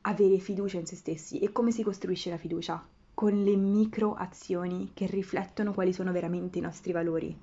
avere 0.01 0.37
fiducia 0.39 0.77
in 0.77 0.85
se 0.85 0.95
stessi. 0.95 1.39
E 1.39 1.51
come 1.51 1.71
si 1.71 1.83
costruisce 1.83 2.29
la 2.29 2.37
fiducia? 2.37 2.85
Con 3.13 3.43
le 3.43 3.55
micro 3.55 4.13
azioni 4.13 4.91
che 4.93 5.05
riflettono 5.05 5.73
quali 5.73 5.93
sono 5.93 6.11
veramente 6.11 6.57
i 6.57 6.61
nostri 6.61 6.91
valori. 6.91 7.37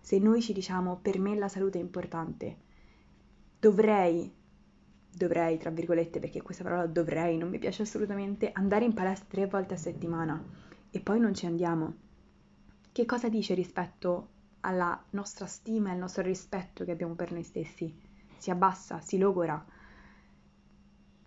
Se 0.00 0.18
noi 0.18 0.40
ci 0.40 0.52
diciamo 0.52 0.98
per 1.00 1.18
me 1.18 1.36
la 1.36 1.48
salute 1.48 1.78
è 1.78 1.82
importante, 1.82 2.56
dovrei 3.58 4.32
dovrei, 5.12 5.58
tra 5.58 5.70
virgolette, 5.70 6.20
perché 6.20 6.42
questa 6.42 6.62
parola 6.62 6.86
dovrei 6.86 7.36
non 7.36 7.48
mi 7.48 7.58
piace 7.58 7.82
assolutamente, 7.82 8.50
andare 8.52 8.84
in 8.84 8.94
palestra 8.94 9.26
tre 9.28 9.46
volte 9.46 9.74
a 9.74 9.78
settimana 9.78 10.42
e 10.90 11.00
poi 11.00 11.20
non 11.20 11.34
ci 11.34 11.46
andiamo. 11.46 11.94
Che 12.92 13.04
cosa 13.04 13.28
dice 13.28 13.54
rispetto 13.54 14.28
alla 14.60 15.02
nostra 15.10 15.46
stima 15.46 15.90
e 15.90 15.92
al 15.92 15.98
nostro 15.98 16.22
rispetto 16.22 16.84
che 16.84 16.90
abbiamo 16.92 17.14
per 17.14 17.32
noi 17.32 17.42
stessi? 17.42 17.92
Si 18.36 18.50
abbassa, 18.50 19.00
si 19.00 19.18
logora. 19.18 19.64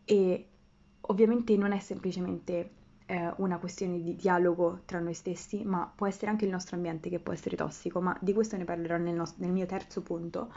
E 0.06 0.50
ovviamente 1.02 1.56
non 1.56 1.72
è 1.72 1.80
semplicemente 1.80 2.72
eh, 3.06 3.34
una 3.38 3.58
questione 3.58 4.02
di 4.02 4.16
dialogo 4.16 4.82
tra 4.86 5.00
noi 5.00 5.14
stessi, 5.14 5.64
ma 5.64 5.92
può 5.94 6.08
essere 6.08 6.32
anche 6.32 6.46
il 6.46 6.52
nostro 6.52 6.76
ambiente 6.76 7.10
che 7.10 7.20
può 7.20 7.34
essere 7.34 7.56
tossico, 7.56 8.02
ma 8.02 8.18
di 8.22 8.34
questo 8.34 8.58
ne 8.58 8.66
parlerò 8.66 8.98
nel, 8.98 9.16
nostro, 9.16 9.44
nel 9.44 9.54
mio 9.54 9.66
terzo 9.66 10.02
punto 10.02 10.52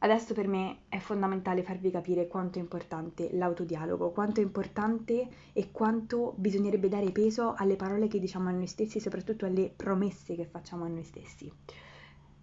Adesso 0.00 0.32
per 0.32 0.46
me 0.46 0.82
è 0.88 0.98
fondamentale 0.98 1.64
farvi 1.64 1.90
capire 1.90 2.28
quanto 2.28 2.58
è 2.58 2.62
importante 2.62 3.30
l'autodialogo, 3.32 4.12
quanto 4.12 4.38
è 4.38 4.44
importante 4.44 5.28
e 5.52 5.72
quanto 5.72 6.34
bisognerebbe 6.36 6.88
dare 6.88 7.10
peso 7.10 7.54
alle 7.56 7.74
parole 7.74 8.06
che 8.06 8.20
diciamo 8.20 8.48
a 8.48 8.52
noi 8.52 8.68
stessi 8.68 9.00
soprattutto 9.00 9.44
alle 9.44 9.72
promesse 9.74 10.36
che 10.36 10.44
facciamo 10.44 10.84
a 10.84 10.88
noi 10.88 11.02
stessi. 11.02 11.52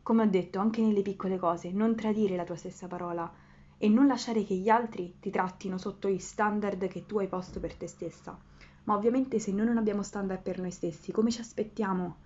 Come 0.03 0.24
ho 0.24 0.27
detto, 0.27 0.60
anche 0.60 0.81
nelle 0.81 1.01
piccole 1.01 1.38
cose, 1.38 1.72
non 1.72 1.95
tradire 1.95 2.36
la 2.36 2.43
tua 2.43 2.57
stessa 2.57 2.88
parola 2.88 3.31
e 3.77 3.88
non 3.88 4.07
lasciare 4.07 4.43
che 4.43 4.55
gli 4.55 4.67
altri 4.67 5.15
ti 5.22 5.29
trattino 5.29 5.77
sotto 5.77 6.10
i 6.10 6.19
standard 6.19 6.86
che 6.88 7.05
tu 7.05 7.19
hai 7.19 7.27
posto 7.27 7.62
per 7.62 7.74
te 7.75 7.88
stessa. 7.88 8.38
Ma 8.85 8.95
ovviamente 8.95 9.39
se 9.39 9.51
noi 9.51 9.65
non 9.65 9.77
abbiamo 9.77 10.03
standard 10.03 10.41
per 10.41 10.59
noi 10.59 10.71
stessi, 10.71 11.11
come 11.11 11.31
ci 11.31 11.41
aspettiamo 11.41 12.17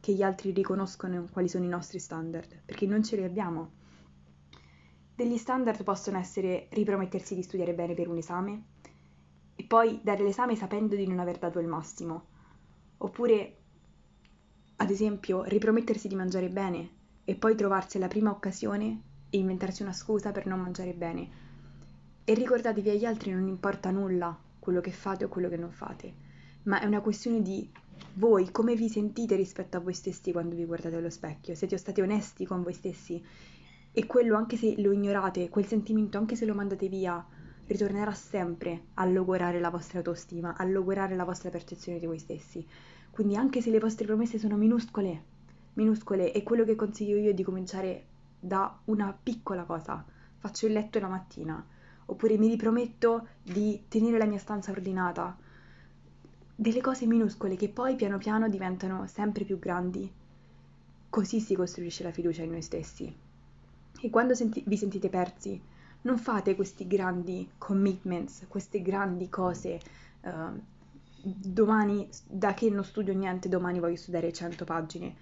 che 0.00 0.12
gli 0.12 0.22
altri 0.22 0.50
riconoscano 0.50 1.26
quali 1.30 1.48
sono 1.48 1.64
i 1.64 1.68
nostri 1.68 1.98
standard? 1.98 2.62
Perché 2.64 2.86
non 2.86 3.02
ce 3.02 3.16
li 3.16 3.24
abbiamo. 3.24 3.70
Degli 5.14 5.36
standard 5.36 5.82
possono 5.82 6.18
essere 6.18 6.68
ripromettersi 6.70 7.34
di 7.34 7.42
studiare 7.42 7.74
bene 7.74 7.94
per 7.94 8.08
un 8.08 8.16
esame 8.16 8.64
e 9.54 9.64
poi 9.64 10.00
dare 10.02 10.22
l'esame 10.22 10.56
sapendo 10.56 10.94
di 10.94 11.06
non 11.06 11.18
aver 11.18 11.38
dato 11.38 11.58
il 11.58 11.66
massimo. 11.66 12.28
Oppure, 12.98 13.56
ad 14.76 14.90
esempio, 14.90 15.42
ripromettersi 15.44 16.08
di 16.08 16.14
mangiare 16.14 16.48
bene 16.48 16.90
e 17.24 17.34
poi 17.34 17.54
trovarsi 17.54 17.98
alla 17.98 18.08
prima 18.08 18.30
occasione 18.30 19.02
e 19.28 19.36
inventarsi 19.36 19.82
una 19.82 19.92
scusa 19.92 20.32
per 20.32 20.46
non 20.46 20.60
mangiare 20.60 20.94
bene. 20.94 21.28
E 22.24 22.32
ricordatevi 22.32 22.88
agli 22.88 23.04
altri 23.04 23.32
non 23.32 23.46
importa 23.48 23.90
nulla 23.90 24.44
quello 24.66 24.80
che 24.80 24.90
fate 24.90 25.22
o 25.22 25.28
quello 25.28 25.48
che 25.48 25.56
non 25.56 25.70
fate, 25.70 26.12
ma 26.64 26.80
è 26.80 26.86
una 26.86 27.00
questione 27.00 27.40
di 27.40 27.70
voi 28.14 28.50
come 28.50 28.74
vi 28.74 28.88
sentite 28.88 29.36
rispetto 29.36 29.76
a 29.76 29.80
voi 29.80 29.92
stessi 29.92 30.32
quando 30.32 30.56
vi 30.56 30.64
guardate 30.64 30.96
allo 30.96 31.08
specchio. 31.08 31.54
Siete 31.54 31.76
stati 31.76 32.00
onesti 32.00 32.44
con 32.44 32.64
voi 32.64 32.72
stessi 32.72 33.24
e 33.92 34.06
quello, 34.06 34.34
anche 34.34 34.56
se 34.56 34.74
lo 34.82 34.90
ignorate, 34.90 35.48
quel 35.50 35.66
sentimento, 35.66 36.18
anche 36.18 36.34
se 36.34 36.46
lo 36.46 36.54
mandate 36.54 36.88
via, 36.88 37.24
ritornerà 37.68 38.12
sempre 38.12 38.86
a 38.94 39.04
logorare 39.04 39.60
la 39.60 39.70
vostra 39.70 39.98
autostima, 39.98 40.56
a 40.56 40.64
logorare 40.64 41.14
la 41.14 41.24
vostra 41.24 41.48
percezione 41.50 42.00
di 42.00 42.06
voi 42.06 42.18
stessi. 42.18 42.66
Quindi 43.12 43.36
anche 43.36 43.60
se 43.60 43.70
le 43.70 43.78
vostre 43.78 44.04
promesse 44.04 44.36
sono 44.36 44.56
minuscole, 44.56 45.22
minuscole, 45.74 46.32
e 46.32 46.42
quello 46.42 46.64
che 46.64 46.74
consiglio 46.74 47.16
io 47.16 47.30
è 47.30 47.34
di 47.34 47.44
cominciare 47.44 48.06
da 48.40 48.76
una 48.86 49.16
piccola 49.22 49.62
cosa. 49.62 50.04
Faccio 50.38 50.66
il 50.66 50.72
letto 50.72 50.98
la 50.98 51.06
mattina, 51.06 51.64
oppure 52.06 52.36
mi 52.38 52.48
riprometto 52.48 53.28
di 53.42 53.84
tenere 53.88 54.18
la 54.18 54.26
mia 54.26 54.38
stanza 54.38 54.70
ordinata. 54.70 55.36
Delle 56.54 56.80
cose 56.80 57.06
minuscole 57.06 57.56
che 57.56 57.68
poi 57.68 57.96
piano 57.96 58.18
piano 58.18 58.48
diventano 58.48 59.06
sempre 59.06 59.44
più 59.44 59.58
grandi. 59.58 60.10
Così 61.10 61.40
si 61.40 61.54
costruisce 61.54 62.02
la 62.02 62.12
fiducia 62.12 62.42
in 62.42 62.50
noi 62.50 62.62
stessi. 62.62 63.14
E 64.00 64.10
quando 64.10 64.34
senti- 64.34 64.64
vi 64.66 64.76
sentite 64.76 65.08
persi, 65.08 65.60
non 66.02 66.18
fate 66.18 66.54
questi 66.54 66.86
grandi 66.86 67.48
commitments, 67.58 68.46
queste 68.48 68.80
grandi 68.80 69.28
cose. 69.28 69.80
Uh, 70.20 70.60
domani, 71.22 72.08
da 72.26 72.54
che 72.54 72.70
non 72.70 72.84
studio 72.84 73.12
niente, 73.12 73.48
domani 73.48 73.80
voglio 73.80 73.96
studiare 73.96 74.32
100 74.32 74.64
pagine. 74.64 75.14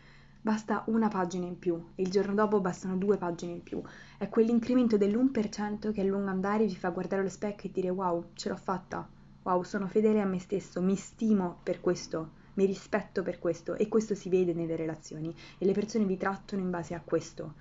Basta 0.44 0.84
una 0.88 1.08
pagina 1.08 1.46
in 1.46 1.58
più 1.58 1.82
il 1.94 2.10
giorno 2.10 2.34
dopo 2.34 2.60
bastano 2.60 2.98
due 2.98 3.16
pagine 3.16 3.52
in 3.52 3.62
più. 3.62 3.80
È 4.18 4.28
quell'incremento 4.28 4.98
dell'1% 4.98 5.90
che 5.90 6.02
a 6.02 6.04
lungo 6.04 6.28
andare 6.28 6.66
vi 6.66 6.76
fa 6.76 6.90
guardare 6.90 7.22
allo 7.22 7.30
specchio 7.30 7.70
e 7.70 7.72
dire 7.72 7.88
wow, 7.88 8.26
ce 8.34 8.50
l'ho 8.50 8.56
fatta, 8.56 9.08
wow, 9.42 9.62
sono 9.62 9.86
fedele 9.86 10.20
a 10.20 10.26
me 10.26 10.38
stesso, 10.38 10.82
mi 10.82 10.96
stimo 10.96 11.60
per 11.62 11.80
questo, 11.80 12.32
mi 12.56 12.66
rispetto 12.66 13.22
per 13.22 13.38
questo 13.38 13.74
e 13.76 13.88
questo 13.88 14.14
si 14.14 14.28
vede 14.28 14.52
nelle 14.52 14.76
relazioni 14.76 15.34
e 15.56 15.64
le 15.64 15.72
persone 15.72 16.04
vi 16.04 16.18
trattano 16.18 16.60
in 16.60 16.68
base 16.68 16.92
a 16.92 17.00
questo. 17.02 17.54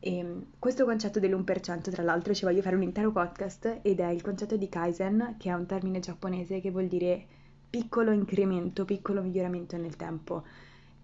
E 0.00 0.16
ehm, 0.16 0.46
questo 0.58 0.86
concetto 0.86 1.20
dell'1%, 1.20 1.90
tra 1.90 2.02
l'altro, 2.02 2.32
ci 2.32 2.46
voglio 2.46 2.62
fare 2.62 2.76
un 2.76 2.84
intero 2.84 3.12
podcast 3.12 3.80
ed 3.82 4.00
è 4.00 4.08
il 4.08 4.22
concetto 4.22 4.56
di 4.56 4.70
Kaizen, 4.70 5.34
che 5.38 5.50
è 5.50 5.52
un 5.52 5.66
termine 5.66 6.00
giapponese 6.00 6.62
che 6.62 6.70
vuol 6.70 6.86
dire 6.86 7.22
piccolo 7.68 8.12
incremento, 8.12 8.86
piccolo 8.86 9.20
miglioramento 9.20 9.76
nel 9.76 9.96
tempo. 9.96 10.44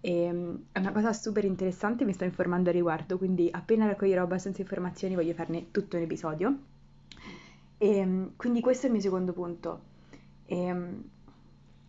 E, 0.04 0.24
ehm, 0.24 0.64
è 0.72 0.80
una 0.80 0.92
cosa 0.92 1.14
super 1.14 1.44
interessante, 1.46 2.04
mi 2.04 2.12
sto 2.12 2.24
informando 2.24 2.68
a 2.68 2.72
riguardo, 2.72 3.16
quindi 3.16 3.48
appena 3.50 3.86
raccoglierò 3.86 4.22
abbastanza 4.22 4.60
informazioni 4.60 5.14
voglio 5.14 5.32
farne 5.32 5.70
tutto 5.70 5.96
un 5.96 6.02
episodio. 6.02 6.58
E, 7.78 7.96
ehm, 7.96 8.32
quindi 8.36 8.60
questo 8.60 8.82
è 8.84 8.86
il 8.88 8.92
mio 8.92 9.00
secondo 9.02 9.32
punto. 9.32 9.82
E, 10.44 10.74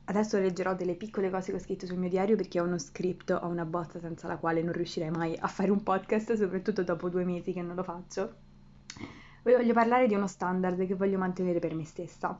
Adesso 0.07 0.37
leggerò 0.37 0.75
delle 0.75 0.93
piccole 0.93 1.31
cose 1.31 1.49
che 1.49 1.57
ho 1.57 1.59
scritto 1.59 1.87
sul 1.87 1.97
mio 1.97 2.09
diario 2.09 2.35
perché 2.35 2.59
ho 2.59 2.63
uno 2.63 2.77
script, 2.77 3.31
ho 3.31 3.47
una 3.47 3.65
bozza 3.65 3.99
senza 3.99 4.27
la 4.27 4.37
quale 4.37 4.61
non 4.61 4.71
riuscirei 4.73 5.09
mai 5.09 5.35
a 5.35 5.47
fare 5.47 5.71
un 5.71 5.81
podcast, 5.81 6.35
soprattutto 6.35 6.83
dopo 6.83 7.09
due 7.09 7.25
mesi 7.25 7.53
che 7.53 7.63
non 7.63 7.75
lo 7.75 7.81
faccio. 7.81 8.35
Voglio 9.41 9.73
parlare 9.73 10.05
di 10.05 10.13
uno 10.13 10.27
standard 10.27 10.85
che 10.85 10.93
voglio 10.93 11.17
mantenere 11.17 11.57
per 11.57 11.73
me 11.73 11.85
stessa. 11.85 12.39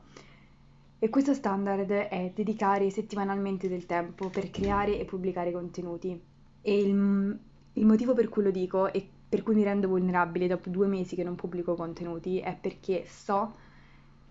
E 0.98 1.10
questo 1.10 1.34
standard 1.34 1.90
è 1.90 2.32
dedicare 2.34 2.88
settimanalmente 2.88 3.68
del 3.68 3.84
tempo 3.84 4.30
per 4.30 4.50
creare 4.50 4.98
e 4.98 5.04
pubblicare 5.04 5.52
contenuti. 5.52 6.18
E 6.62 6.80
il, 6.80 7.38
il 7.74 7.86
motivo 7.86 8.14
per 8.14 8.30
cui 8.30 8.42
lo 8.42 8.50
dico 8.50 8.90
e 8.90 9.06
per 9.28 9.42
cui 9.42 9.54
mi 9.54 9.62
rendo 9.62 9.88
vulnerabile 9.88 10.46
dopo 10.46 10.70
due 10.70 10.86
mesi 10.86 11.14
che 11.14 11.22
non 11.22 11.34
pubblico 11.34 11.74
contenuti 11.74 12.38
è 12.38 12.56
perché 12.58 13.04
so 13.06 13.54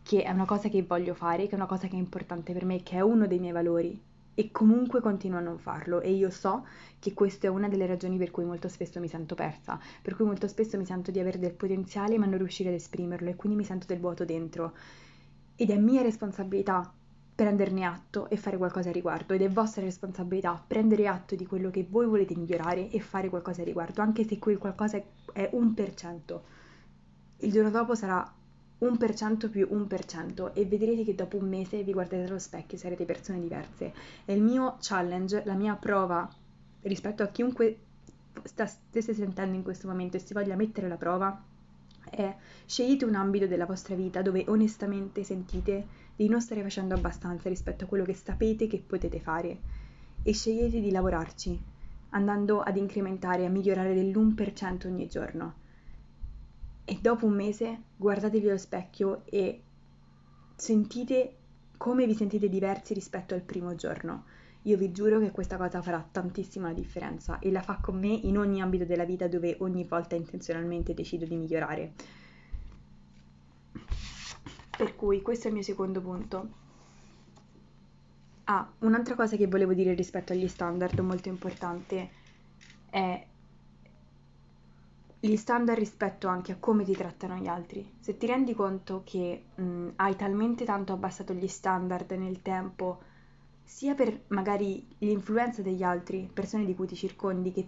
che 0.01 0.23
è 0.23 0.31
una 0.31 0.45
cosa 0.45 0.67
che 0.67 0.81
voglio 0.81 1.13
fare, 1.13 1.45
che 1.45 1.51
è 1.51 1.55
una 1.55 1.67
cosa 1.67 1.87
che 1.87 1.95
è 1.95 1.99
importante 1.99 2.51
per 2.51 2.65
me, 2.65 2.81
che 2.81 2.95
è 2.95 3.01
uno 3.01 3.27
dei 3.27 3.39
miei 3.39 3.53
valori. 3.53 4.01
E 4.33 4.51
comunque 4.51 5.01
continuo 5.01 5.37
a 5.37 5.41
non 5.41 5.59
farlo. 5.59 6.01
E 6.01 6.11
io 6.11 6.31
so 6.31 6.65
che 6.97 7.13
questa 7.13 7.45
è 7.45 7.49
una 7.51 7.69
delle 7.69 7.85
ragioni 7.85 8.17
per 8.17 8.31
cui 8.31 8.43
molto 8.43 8.69
spesso 8.69 8.99
mi 8.99 9.07
sento 9.07 9.35
persa, 9.35 9.79
per 10.01 10.15
cui 10.15 10.25
molto 10.25 10.47
spesso 10.47 10.77
mi 10.79 10.85
sento 10.85 11.11
di 11.11 11.19
avere 11.19 11.37
del 11.37 11.53
potenziale 11.53 12.17
ma 12.17 12.25
non 12.25 12.39
riuscire 12.39 12.69
ad 12.69 12.75
esprimerlo 12.75 13.29
e 13.29 13.35
quindi 13.35 13.59
mi 13.59 13.63
sento 13.65 13.85
del 13.85 13.99
vuoto 13.99 14.25
dentro 14.25 14.73
ed 15.55 15.69
è 15.69 15.77
mia 15.77 16.01
responsabilità 16.01 16.93
prenderne 17.35 17.83
atto 17.83 18.29
e 18.29 18.37
fare 18.37 18.55
qualcosa 18.55 18.89
a 18.89 18.93
riguardo 18.93 19.33
ed 19.33 19.41
è 19.41 19.49
vostra 19.49 19.81
responsabilità 19.81 20.63
prendere 20.65 21.07
atto 21.07 21.35
di 21.35 21.45
quello 21.45 21.69
che 21.69 21.85
voi 21.87 22.05
volete 22.05 22.35
migliorare 22.35 22.89
e 22.89 22.99
fare 23.01 23.29
qualcosa 23.29 23.61
a 23.61 23.65
riguardo, 23.65 24.01
anche 24.01 24.25
se 24.25 24.39
quel 24.39 24.57
qualcosa 24.57 25.01
è 25.33 25.49
un 25.51 25.73
per 25.73 25.93
cento. 25.93 26.43
Il 27.39 27.51
giorno 27.51 27.69
dopo 27.69 27.93
sarà 27.93 28.33
1% 28.79 29.49
più 29.49 29.67
1% 29.69 30.53
e 30.53 30.65
vedrete 30.65 31.03
che 31.03 31.15
dopo 31.15 31.37
un 31.37 31.49
mese 31.49 31.83
vi 31.83 31.91
guarderete 31.91 32.29
allo 32.29 32.39
specchio 32.39 32.77
e 32.77 32.79
sarete 32.79 33.05
persone 33.05 33.41
diverse. 33.41 33.93
E 34.23 34.33
il 34.33 34.41
mio 34.41 34.77
challenge, 34.79 35.43
la 35.45 35.55
mia 35.55 35.75
prova 35.75 36.29
rispetto 36.81 37.23
a 37.23 37.27
chiunque 37.27 37.79
sta, 38.43 38.65
stesse 38.65 39.13
sentendo 39.13 39.55
in 39.55 39.63
questo 39.63 39.87
momento 39.87 40.17
e 40.17 40.19
si 40.19 40.33
voglia 40.33 40.55
mettere 40.55 40.87
la 40.87 40.97
prova 40.97 41.43
è 42.09 42.35
scegliete 42.65 43.05
un 43.05 43.15
ambito 43.15 43.47
della 43.47 43.65
vostra 43.65 43.95
vita 43.95 44.21
dove 44.21 44.45
onestamente 44.47 45.23
sentite 45.23 45.87
di 46.15 46.27
non 46.27 46.41
stare 46.41 46.61
facendo 46.61 46.93
abbastanza 46.93 47.49
rispetto 47.49 47.85
a 47.85 47.87
quello 47.87 48.05
che 48.05 48.13
sapete 48.13 48.67
che 48.67 48.83
potete 48.85 49.19
fare 49.19 49.59
e 50.23 50.33
scegliete 50.33 50.79
di 50.79 50.91
lavorarci 50.91 51.61
andando 52.09 52.61
ad 52.61 52.77
incrementare, 52.77 53.45
a 53.45 53.49
migliorare 53.49 53.93
dell'1% 53.93 54.87
ogni 54.87 55.07
giorno 55.07 55.63
e 56.85 56.97
dopo 57.01 57.25
un 57.25 57.33
mese 57.33 57.81
guardatevi 57.97 58.47
allo 58.47 58.57
specchio 58.57 59.23
e 59.25 59.61
sentite 60.55 61.35
come 61.77 62.05
vi 62.05 62.13
sentite 62.13 62.47
diversi 62.47 62.93
rispetto 62.93 63.33
al 63.33 63.41
primo 63.41 63.75
giorno. 63.75 64.25
Io 64.65 64.77
vi 64.77 64.91
giuro 64.91 65.19
che 65.19 65.29
questa 65.29 65.57
cosa 65.57 65.81
farà 65.83 66.03
tantissima 66.11 66.73
differenza 66.73 67.37
e 67.37 67.51
la 67.51 67.61
fa 67.61 67.77
con 67.77 67.99
me 67.99 68.07
in 68.07 68.35
ogni 68.37 68.61
ambito 68.61 68.83
della 68.83 69.05
vita 69.05 69.27
dove 69.27 69.57
ogni 69.59 69.83
volta 69.83 70.15
intenzionalmente 70.15 70.95
decido 70.95 71.25
di 71.25 71.35
migliorare. 71.35 71.93
Per 74.75 74.95
cui 74.95 75.21
questo 75.21 75.45
è 75.45 75.47
il 75.49 75.53
mio 75.53 75.63
secondo 75.63 76.01
punto. 76.01 76.49
Ah, 78.45 78.67
un'altra 78.79 79.13
cosa 79.13 79.35
che 79.35 79.47
volevo 79.47 79.73
dire 79.73 79.93
rispetto 79.93 80.33
agli 80.33 80.47
standard 80.47 80.97
molto 80.99 81.29
importante 81.29 82.09
è 82.89 83.25
gli 85.19 85.35
standard 85.35 85.77
rispetto 85.77 86.27
anche 86.27 86.53
a 86.53 86.57
come 86.59 86.83
ti 86.83 86.93
trattano 86.93 87.35
gli 87.35 87.47
altri. 87.47 87.97
Se 87.99 88.17
ti 88.17 88.25
rendi 88.25 88.55
conto 88.55 89.03
che 89.05 89.45
mh, 89.55 89.89
hai 89.97 90.15
talmente 90.15 90.65
tanto 90.65 90.93
abbassato 90.93 91.33
gli 91.33 91.47
standard 91.47 92.09
nel 92.11 92.41
tempo, 92.41 93.13
sia 93.65 93.95
per 93.95 94.21
magari 94.27 94.87
l'influenza 94.99 95.61
degli 95.61 95.83
altri, 95.83 96.29
persone 96.31 96.65
di 96.65 96.75
cui 96.75 96.87
ti 96.87 96.95
circondi, 96.95 97.51
che 97.51 97.67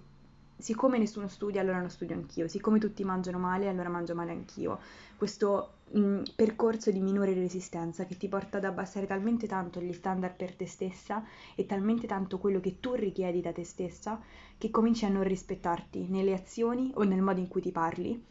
siccome 0.58 0.98
nessuno 0.98 1.28
studia, 1.28 1.62
allora 1.62 1.80
non 1.80 1.90
studio 1.90 2.16
anch'io, 2.16 2.48
siccome 2.48 2.80
tutti 2.80 3.04
mangiano 3.04 3.40
male, 3.40 3.68
allora 3.68 3.90
mangio 3.90 4.16
male 4.16 4.32
anch'io. 4.32 4.80
Questo 5.18 5.74
mh, 5.92 6.22
percorso 6.36 6.92
di 6.92 7.00
minore 7.02 7.34
resistenza 7.34 8.06
che 8.06 8.18
ti 8.18 8.28
porta 8.28 8.58
ad 8.58 8.66
abbassare 8.66 9.06
talmente 9.06 9.48
tanto 9.48 9.82
gli 9.82 9.94
standard 9.94 10.36
per 10.36 10.56
te 10.56 10.66
stessa 10.68 11.24
e 11.56 11.66
talmente 11.66 12.08
tanto 12.08 12.38
quello 12.38 12.60
che 12.60 12.80
tu 12.80 12.94
richiedi 12.94 13.42
da 13.42 13.52
te 13.52 13.64
stessa 13.64 14.22
che 14.58 14.70
cominci 14.72 15.06
a 15.06 15.10
non 15.10 15.24
rispettarti 15.24 16.08
nelle 16.10 16.34
azioni 16.34 16.92
o 16.96 17.04
nel 17.04 17.22
modo 17.22 17.40
in 17.40 17.48
cui 17.48 17.62
ti 17.62 17.72
parli 17.72 18.24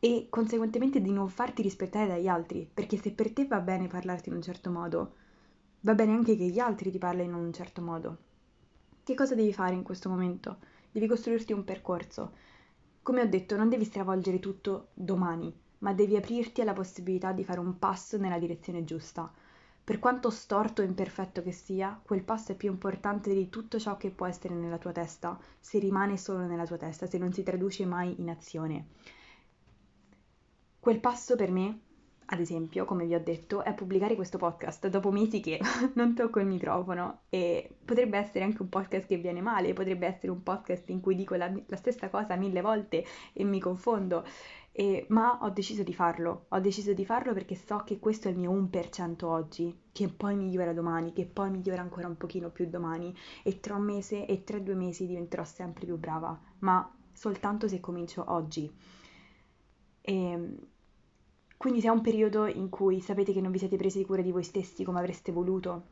e 0.00 0.26
conseguentemente 0.28 1.00
di 1.00 1.12
non 1.12 1.28
farti 1.28 1.62
rispettare 1.62 2.06
dagli 2.06 2.28
altri, 2.28 2.68
perché 2.72 2.98
se 2.98 3.12
per 3.12 3.32
te 3.32 3.46
va 3.46 3.60
bene 3.60 3.86
parlarti 3.86 4.28
in 4.28 4.34
un 4.34 4.42
certo 4.42 4.70
modo, 4.70 5.14
va 5.84 5.94
bene 5.94 6.12
anche 6.12 6.36
che 6.36 6.46
gli 6.46 6.58
altri 6.58 6.90
ti 6.90 6.98
parlino 6.98 7.36
in 7.36 7.44
un 7.44 7.52
certo 7.52 7.82
modo. 7.82 8.16
Che 9.04 9.14
cosa 9.14 9.34
devi 9.34 9.52
fare 9.52 9.74
in 9.74 9.82
questo 9.82 10.08
momento? 10.08 10.58
devi 10.94 11.08
costruirti 11.08 11.52
un 11.52 11.64
percorso. 11.64 12.32
Come 13.02 13.20
ho 13.20 13.26
detto, 13.26 13.56
non 13.56 13.68
devi 13.68 13.84
stravolgere 13.84 14.38
tutto 14.38 14.90
domani, 14.94 15.52
ma 15.78 15.92
devi 15.92 16.14
aprirti 16.14 16.60
alla 16.60 16.72
possibilità 16.72 17.32
di 17.32 17.42
fare 17.42 17.58
un 17.58 17.80
passo 17.80 18.16
nella 18.16 18.38
direzione 18.38 18.84
giusta. 18.84 19.28
Per 19.82 19.98
quanto 19.98 20.30
storto 20.30 20.82
e 20.82 20.84
imperfetto 20.84 21.42
che 21.42 21.50
sia, 21.50 22.00
quel 22.00 22.22
passo 22.22 22.52
è 22.52 22.54
più 22.54 22.70
importante 22.70 23.34
di 23.34 23.48
tutto 23.48 23.78
ciò 23.80 23.96
che 23.96 24.10
può 24.10 24.26
essere 24.26 24.54
nella 24.54 24.78
tua 24.78 24.92
testa, 24.92 25.36
se 25.58 25.80
rimane 25.80 26.16
solo 26.16 26.46
nella 26.46 26.64
tua 26.64 26.76
testa, 26.76 27.06
se 27.06 27.18
non 27.18 27.32
si 27.32 27.42
traduce 27.42 27.84
mai 27.84 28.14
in 28.20 28.30
azione. 28.30 28.86
Quel 30.78 31.00
passo 31.00 31.34
per 31.34 31.50
me 31.50 31.80
ad 32.26 32.40
esempio, 32.40 32.84
come 32.84 33.06
vi 33.06 33.14
ho 33.14 33.22
detto, 33.22 33.62
è 33.62 33.74
pubblicare 33.74 34.14
questo 34.14 34.38
podcast 34.38 34.88
dopo 34.88 35.10
mesi 35.10 35.40
che 35.40 35.60
non 35.94 36.14
tocco 36.14 36.40
il 36.40 36.46
microfono 36.46 37.22
e 37.28 37.76
potrebbe 37.84 38.18
essere 38.18 38.44
anche 38.44 38.62
un 38.62 38.68
podcast 38.68 39.06
che 39.06 39.16
viene 39.16 39.40
male, 39.40 39.72
potrebbe 39.72 40.06
essere 40.06 40.30
un 40.30 40.42
podcast 40.42 40.88
in 40.90 41.00
cui 41.00 41.14
dico 41.14 41.34
la, 41.34 41.52
la 41.66 41.76
stessa 41.76 42.08
cosa 42.08 42.36
mille 42.36 42.60
volte 42.60 43.04
e 43.32 43.44
mi 43.44 43.60
confondo, 43.60 44.24
e, 44.72 45.06
ma 45.10 45.38
ho 45.42 45.50
deciso 45.50 45.82
di 45.82 45.94
farlo, 45.94 46.46
ho 46.48 46.58
deciso 46.58 46.92
di 46.92 47.04
farlo 47.04 47.32
perché 47.32 47.54
so 47.54 47.82
che 47.84 47.98
questo 47.98 48.28
è 48.28 48.32
il 48.32 48.38
mio 48.38 48.52
1% 48.52 49.24
oggi, 49.24 49.82
che 49.92 50.08
poi 50.08 50.34
migliora 50.34 50.72
domani, 50.72 51.12
che 51.12 51.26
poi 51.26 51.50
migliora 51.50 51.80
ancora 51.80 52.08
un 52.08 52.16
pochino 52.16 52.50
più 52.50 52.66
domani 52.68 53.14
e 53.42 53.60
tra 53.60 53.76
un 53.76 53.82
mese 53.82 54.26
e 54.26 54.42
tra 54.42 54.58
due 54.58 54.74
mesi 54.74 55.06
diventerò 55.06 55.44
sempre 55.44 55.84
più 55.84 55.96
brava, 55.96 56.36
ma 56.60 56.92
soltanto 57.12 57.68
se 57.68 57.78
comincio 57.80 58.24
oggi. 58.26 58.68
E, 60.00 60.12
ehm, 60.12 60.58
quindi 61.64 61.80
se 61.80 61.88
è 61.88 61.92
un 61.92 62.02
periodo 62.02 62.46
in 62.46 62.68
cui 62.68 63.00
sapete 63.00 63.32
che 63.32 63.40
non 63.40 63.50
vi 63.50 63.56
siete 63.56 63.78
presi 63.78 64.04
cura 64.04 64.20
di 64.20 64.30
voi 64.30 64.42
stessi 64.42 64.84
come 64.84 64.98
avreste 64.98 65.32
voluto, 65.32 65.82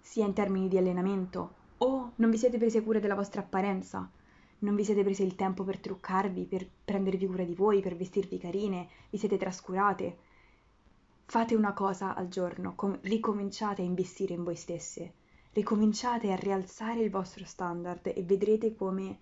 sia 0.00 0.26
in 0.26 0.32
termini 0.32 0.66
di 0.66 0.76
allenamento, 0.76 1.54
o 1.78 2.10
non 2.16 2.30
vi 2.30 2.36
siete 2.36 2.58
presi 2.58 2.82
cura 2.82 2.98
della 2.98 3.14
vostra 3.14 3.42
apparenza, 3.42 4.10
non 4.58 4.74
vi 4.74 4.82
siete 4.82 5.04
presi 5.04 5.22
il 5.22 5.36
tempo 5.36 5.62
per 5.62 5.78
truccarvi, 5.78 6.46
per 6.46 6.68
prendervi 6.84 7.28
cura 7.28 7.44
di 7.44 7.54
voi, 7.54 7.80
per 7.80 7.94
vestirvi 7.94 8.38
carine, 8.38 8.88
vi 9.08 9.18
siete 9.18 9.36
trascurate, 9.36 10.16
fate 11.26 11.54
una 11.54 11.72
cosa 11.72 12.16
al 12.16 12.26
giorno, 12.26 12.72
com- 12.74 12.98
ricominciate 13.02 13.82
a 13.82 13.84
investire 13.84 14.34
in 14.34 14.42
voi 14.42 14.56
stesse, 14.56 15.12
ricominciate 15.52 16.32
a 16.32 16.34
rialzare 16.34 17.02
il 17.02 17.10
vostro 17.10 17.44
standard 17.44 18.10
e 18.12 18.20
vedrete 18.24 18.74
come 18.74 19.16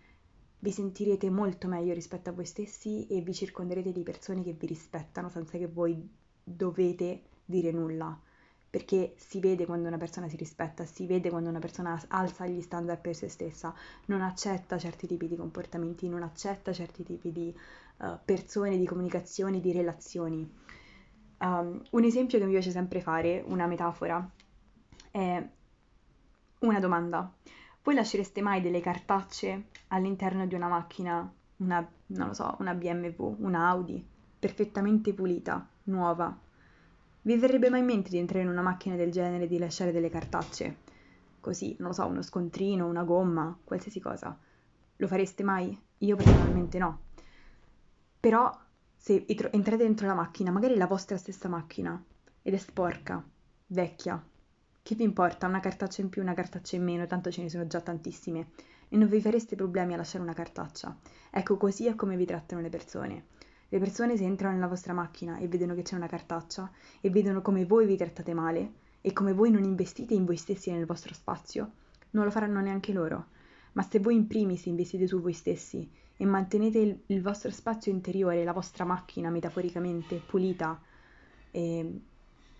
vi 0.62 0.70
sentirete 0.70 1.28
molto 1.28 1.66
meglio 1.66 1.92
rispetto 1.92 2.30
a 2.30 2.32
voi 2.32 2.44
stessi 2.44 3.08
e 3.08 3.20
vi 3.20 3.34
circonderete 3.34 3.90
di 3.90 4.04
persone 4.04 4.44
che 4.44 4.52
vi 4.52 4.68
rispettano 4.68 5.28
senza 5.28 5.58
che 5.58 5.66
voi 5.66 6.08
dovete 6.42 7.22
dire 7.44 7.72
nulla. 7.72 8.16
Perché 8.70 9.14
si 9.16 9.40
vede 9.40 9.66
quando 9.66 9.88
una 9.88 9.96
persona 9.96 10.28
si 10.28 10.36
rispetta, 10.36 10.84
si 10.84 11.04
vede 11.06 11.30
quando 11.30 11.48
una 11.48 11.58
persona 11.58 12.00
alza 12.08 12.46
gli 12.46 12.60
standard 12.60 13.00
per 13.00 13.16
se 13.16 13.28
stessa, 13.28 13.74
non 14.06 14.22
accetta 14.22 14.78
certi 14.78 15.08
tipi 15.08 15.26
di 15.26 15.34
comportamenti, 15.34 16.08
non 16.08 16.22
accetta 16.22 16.72
certi 16.72 17.02
tipi 17.02 17.32
di 17.32 17.52
uh, 17.98 18.18
persone, 18.24 18.78
di 18.78 18.86
comunicazioni, 18.86 19.60
di 19.60 19.72
relazioni. 19.72 20.48
Um, 21.40 21.82
un 21.90 22.04
esempio 22.04 22.38
che 22.38 22.44
mi 22.44 22.52
piace 22.52 22.70
sempre 22.70 23.00
fare, 23.00 23.42
una 23.44 23.66
metafora, 23.66 24.30
è 25.10 25.44
una 26.60 26.80
domanda. 26.80 27.34
Voi 27.84 27.94
lascereste 27.94 28.42
mai 28.42 28.60
delle 28.60 28.80
cartacce 28.80 29.64
all'interno 29.88 30.46
di 30.46 30.54
una 30.54 30.68
macchina, 30.68 31.28
una, 31.56 31.92
non 32.06 32.26
lo 32.28 32.32
so, 32.32 32.56
una 32.60 32.74
BMW, 32.74 33.36
una 33.40 33.68
Audi, 33.70 34.06
perfettamente 34.38 35.12
pulita, 35.12 35.68
nuova? 35.84 36.38
Vi 37.22 37.36
verrebbe 37.36 37.70
mai 37.70 37.80
in 37.80 37.86
mente 37.86 38.10
di 38.10 38.18
entrare 38.18 38.44
in 38.44 38.50
una 38.50 38.62
macchina 38.62 38.94
del 38.94 39.10
genere 39.10 39.44
e 39.44 39.48
di 39.48 39.58
lasciare 39.58 39.90
delle 39.90 40.10
cartacce? 40.10 40.78
Così, 41.40 41.74
non 41.80 41.88
lo 41.88 41.94
so, 41.94 42.06
uno 42.06 42.22
scontrino, 42.22 42.86
una 42.86 43.02
gomma, 43.02 43.58
qualsiasi 43.64 43.98
cosa. 43.98 44.38
Lo 44.96 45.06
fareste 45.08 45.42
mai? 45.42 45.76
Io 45.98 46.14
personalmente 46.14 46.78
no. 46.78 47.00
Però 48.20 48.48
se 48.94 49.24
entrate 49.26 49.82
dentro 49.82 50.06
la 50.06 50.14
macchina, 50.14 50.52
magari 50.52 50.76
la 50.76 50.86
vostra 50.86 51.16
stessa 51.16 51.48
macchina, 51.48 52.00
ed 52.42 52.54
è 52.54 52.58
sporca, 52.58 53.20
vecchia, 53.66 54.24
che 54.82 54.96
vi 54.96 55.04
importa 55.04 55.46
una 55.46 55.60
cartaccia 55.60 56.02
in 56.02 56.08
più, 56.08 56.22
una 56.22 56.34
cartaccia 56.34 56.74
in 56.74 56.82
meno, 56.82 57.06
tanto 57.06 57.30
ce 57.30 57.42
ne 57.42 57.48
sono 57.48 57.66
già 57.68 57.80
tantissime 57.80 58.48
e 58.88 58.96
non 58.96 59.08
vi 59.08 59.20
fareste 59.20 59.54
problemi 59.54 59.94
a 59.94 59.96
lasciare 59.96 60.24
una 60.24 60.34
cartaccia. 60.34 60.96
Ecco, 61.30 61.56
così 61.56 61.86
è 61.86 61.94
come 61.94 62.16
vi 62.16 62.26
trattano 62.26 62.60
le 62.60 62.68
persone. 62.68 63.26
Le 63.68 63.78
persone 63.78 64.16
se 64.16 64.24
entrano 64.24 64.54
nella 64.54 64.66
vostra 64.66 64.92
macchina 64.92 65.38
e 65.38 65.48
vedono 65.48 65.74
che 65.74 65.82
c'è 65.82 65.94
una 65.94 66.08
cartaccia 66.08 66.70
e 67.00 67.08
vedono 67.10 67.40
come 67.40 67.64
voi 67.64 67.86
vi 67.86 67.96
trattate 67.96 68.34
male 68.34 68.72
e 69.00 69.12
come 69.12 69.32
voi 69.32 69.50
non 69.50 69.62
investite 69.62 70.14
in 70.14 70.24
voi 70.24 70.36
stessi 70.36 70.70
e 70.70 70.74
nel 70.74 70.84
vostro 70.84 71.14
spazio, 71.14 71.70
non 72.10 72.24
lo 72.24 72.30
faranno 72.30 72.60
neanche 72.60 72.92
loro. 72.92 73.26
Ma 73.72 73.82
se 73.82 74.00
voi 74.00 74.16
in 74.16 74.26
primis 74.26 74.66
investite 74.66 75.06
su 75.06 75.20
voi 75.20 75.32
stessi 75.32 75.88
e 76.16 76.26
mantenete 76.26 76.78
il, 76.78 77.02
il 77.06 77.22
vostro 77.22 77.50
spazio 77.50 77.90
interiore, 77.90 78.44
la 78.44 78.52
vostra 78.52 78.84
macchina 78.84 79.30
metaforicamente 79.30 80.16
pulita, 80.16 80.78
eh, 81.52 82.00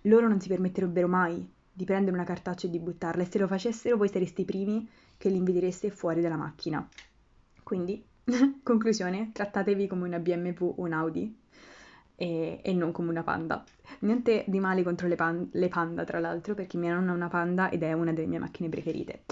loro 0.03 0.29
non 0.29 0.41
si 0.41 0.49
permetterebbero 0.49 1.09
mai 1.09 1.47
di 1.73 1.85
prendere 1.85 2.15
una 2.15 2.25
cartaccia 2.25 2.67
e 2.67 2.71
di 2.71 2.79
buttarla 2.79 3.23
e 3.23 3.27
se 3.31 3.39
lo 3.39 3.47
facessero 3.47 3.97
voi 3.97 4.09
sareste 4.09 4.43
i 4.43 4.45
primi 4.45 4.89
che 5.17 5.29
li 5.29 5.37
invidereste 5.37 5.91
fuori 5.91 6.21
dalla 6.21 6.37
macchina. 6.37 6.87
Quindi, 7.63 8.05
conclusione, 8.63 9.31
trattatevi 9.33 9.87
come 9.87 10.07
una 10.07 10.19
BMW 10.19 10.65
o 10.65 10.75
un 10.77 10.93
Audi 10.93 11.39
e, 12.15 12.61
e, 12.63 12.73
non 12.75 12.93
come 12.93 13.11
una 13.11 13.23
panda. 13.23 13.65
Niente 14.01 14.45
di 14.47 14.61
male 14.61 14.83
contro 14.83 15.09
le, 15.09 15.17
pan- 15.17 15.49
le 15.53 15.69
panda, 15.69 16.05
tra 16.05 16.21
l'altro, 16.21 16.55
perché 16.55 16.77
mia 16.77 16.95
nonna 16.95 17.13
è 17.13 17.15
una 17.15 17.29
panda 17.29 17.71
ed 17.71 17.83
è 17.83 17.93
una 17.93 18.13
delle 18.13 18.27
mie 18.27 18.39
macchine 18.39 18.69
preferite. 18.69 19.25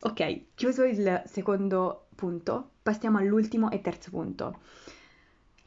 Ok, 0.00 0.54
chiuso 0.54 0.84
il 0.84 1.22
secondo 1.26 2.06
punto, 2.14 2.72
passiamo 2.82 3.18
all'ultimo 3.18 3.70
e 3.70 3.80
terzo 3.80 4.10
punto, 4.10 4.60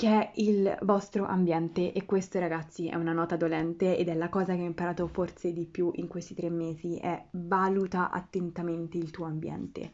che 0.01 0.07
è 0.07 0.31
il 0.37 0.79
vostro 0.81 1.27
ambiente. 1.27 1.93
E 1.93 2.05
questo, 2.05 2.39
ragazzi, 2.39 2.87
è 2.87 2.95
una 2.95 3.13
nota 3.13 3.35
dolente 3.35 3.95
ed 3.95 4.07
è 4.07 4.15
la 4.15 4.29
cosa 4.29 4.55
che 4.55 4.61
ho 4.61 4.65
imparato 4.65 5.05
forse 5.05 5.53
di 5.53 5.67
più 5.67 5.91
in 5.93 6.07
questi 6.07 6.33
tre 6.33 6.49
mesi, 6.49 6.95
è 6.95 7.23
valuta 7.29 8.09
attentamente 8.09 8.97
il 8.97 9.11
tuo 9.11 9.25
ambiente. 9.25 9.91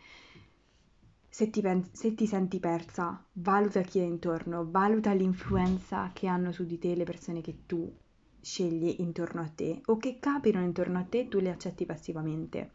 Se 1.28 1.50
ti, 1.50 1.60
pen- 1.60 1.90
se 1.92 2.16
ti 2.16 2.26
senti 2.26 2.58
persa, 2.58 3.22
valuta 3.34 3.82
chi 3.82 4.00
è 4.00 4.04
intorno, 4.04 4.66
valuta 4.72 5.12
l'influenza 5.12 6.12
che 6.14 6.28
hanno 6.28 6.54
su 6.54 6.66
di 6.66 6.80
te 6.80 6.96
le 6.96 7.04
persone 7.04 7.42
che 7.42 7.64
tu 7.66 7.94
scegli 8.40 8.96
intorno 9.00 9.42
a 9.42 9.52
te 9.54 9.82
o 9.88 9.98
che 9.98 10.20
capitano 10.20 10.64
intorno 10.64 11.00
a 11.00 11.04
te 11.04 11.20
e 11.20 11.28
tu 11.28 11.40
le 11.40 11.50
accetti 11.50 11.86
passivamente 11.86 12.72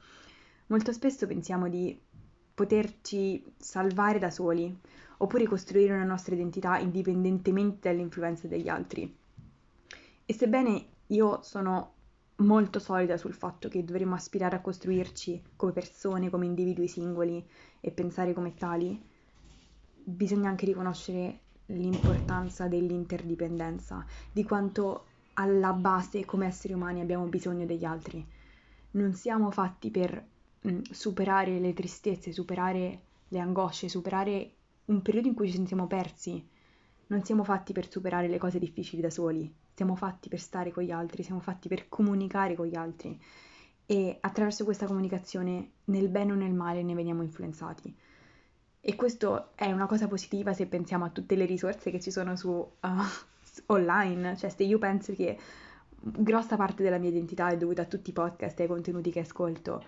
Molto 0.73 0.93
spesso 0.93 1.27
pensiamo 1.27 1.69
di 1.69 2.01
poterci 2.55 3.55
salvare 3.57 4.19
da 4.19 4.31
soli, 4.31 4.75
oppure 5.19 5.47
costruire 5.47 5.95
una 5.95 6.05
nostra 6.05 6.35
identità 6.35 6.79
indipendentemente 6.79 7.89
dall'influenza 7.89 8.49
degli 8.49 8.69
altri. 8.69 9.17
E 10.25 10.33
sebbene 10.33 10.87
io 11.09 11.43
sono 11.43 11.95
molto 12.37 12.79
solida 12.79 13.17
sul 13.17 13.35
fatto 13.35 13.69
che 13.69 13.85
dovremmo 13.85 14.15
aspirare 14.15 14.57
a 14.57 14.61
costruirci 14.61 15.43
come 15.57 15.73
persone, 15.73 16.31
come 16.31 16.47
individui 16.47 16.89
singoli 16.89 17.45
e 17.81 17.91
pensare 17.91 18.33
come 18.33 18.55
tali, 18.55 19.01
bisogna 20.05 20.49
anche 20.49 20.67
riconoscere 20.67 21.41
l'importanza 21.67 22.67
dell'interdipendenza, 22.67 24.05
di 24.31 24.43
quanto 24.43 25.07
alla 25.35 25.73
base 25.73 26.25
come 26.25 26.47
esseri 26.47 26.75
umani 26.75 27.01
abbiamo 27.01 27.27
bisogno 27.27 27.65
degli 27.65 27.85
altri. 27.85 28.27
Non 28.93 29.15
siamo 29.15 29.51
fatti 29.51 29.91
per 29.91 30.31
Mm, 30.69 30.81
superare 30.91 31.59
le 31.59 31.73
tristezze, 31.73 32.33
superare 32.33 33.01
le 33.29 33.39
angosce, 33.39 33.89
superare 33.89 34.53
un 34.87 35.03
periodo 35.03 35.29
in 35.29 35.35
cui 35.35 35.49
ci 35.49 35.55
sentiamo 35.55 35.87
persi. 35.87 36.49
Non 37.09 37.25
siamo 37.25 37.45
fatti 37.45 37.73
per 37.73 37.91
superare 37.91 38.29
le 38.29 38.39
cose 38.39 38.59
difficili 38.59 39.03
da 39.03 39.11
soli, 39.11 39.53
siamo 39.75 39.97
fatti 39.97 40.29
per 40.29 40.41
stare 40.41 40.71
con 40.71 40.83
gli 40.83 40.91
altri, 40.91 41.23
siamo 41.23 41.41
fatti 41.41 41.69
per 41.69 41.89
comunicare 41.89 42.55
con 42.55 42.67
gli 42.67 42.77
altri 42.77 43.21
e 43.87 44.17
attraverso 44.21 44.65
questa 44.65 44.87
comunicazione, 44.87 45.73
nel 45.87 46.09
bene 46.09 46.33
o 46.33 46.35
nel 46.35 46.55
male, 46.55 46.83
ne 46.83 46.95
veniamo 46.95 47.23
influenzati. 47.23 47.95
E 48.81 48.95
questo 48.97 49.51
è 49.55 49.71
una 49.71 49.87
cosa 49.87 50.09
positiva 50.09 50.53
se 50.55 50.67
pensiamo 50.67 51.05
a 51.05 51.11
tutte 51.11 51.35
le 51.35 51.45
risorse 51.45 51.91
che 51.91 52.01
ci 52.01 52.11
sono 52.11 52.37
su 52.37 52.49
uh, 52.49 52.71
online, 53.67 54.37
cioè 54.37 54.51
se 54.51 54.63
io 54.63 54.79
penso 54.79 55.13
che 55.13 55.39
grossa 55.95 56.57
parte 56.57 56.83
della 56.83 56.99
mia 56.99 57.11
identità 57.11 57.49
è 57.51 57.57
dovuta 57.57 57.83
a 57.83 57.87
tutti 57.87 58.11
i 58.11 58.13
podcast 58.15 58.59
e 58.59 58.63
ai 58.63 58.69
contenuti 58.69 59.11
che 59.11 59.21
ascolto, 59.21 59.85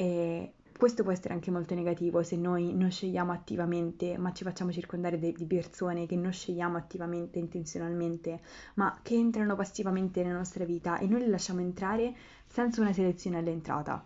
e 0.00 0.54
questo 0.78 1.02
può 1.02 1.12
essere 1.12 1.34
anche 1.34 1.50
molto 1.50 1.74
negativo 1.74 2.22
se 2.22 2.34
noi 2.34 2.72
non 2.72 2.90
scegliamo 2.90 3.32
attivamente, 3.32 4.16
ma 4.16 4.32
ci 4.32 4.44
facciamo 4.44 4.72
circondare 4.72 5.18
de- 5.18 5.34
di 5.36 5.44
persone 5.44 6.06
che 6.06 6.16
non 6.16 6.32
scegliamo 6.32 6.78
attivamente, 6.78 7.38
intenzionalmente, 7.38 8.40
ma 8.76 8.98
che 9.02 9.12
entrano 9.12 9.56
passivamente 9.56 10.22
nella 10.22 10.38
nostra 10.38 10.64
vita 10.64 10.96
e 10.96 11.06
noi 11.06 11.20
le 11.20 11.28
lasciamo 11.28 11.60
entrare 11.60 12.14
senza 12.46 12.80
una 12.80 12.94
selezione 12.94 13.36
all'entrata. 13.36 14.02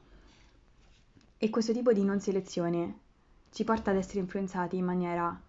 E 1.38 1.48
questo 1.48 1.72
tipo 1.72 1.92
di 1.92 2.02
non 2.02 2.20
selezione 2.20 2.98
ci 3.52 3.62
porta 3.62 3.92
ad 3.92 3.96
essere 3.96 4.18
influenzati 4.18 4.76
in, 4.76 4.84
maniera, 4.84 5.40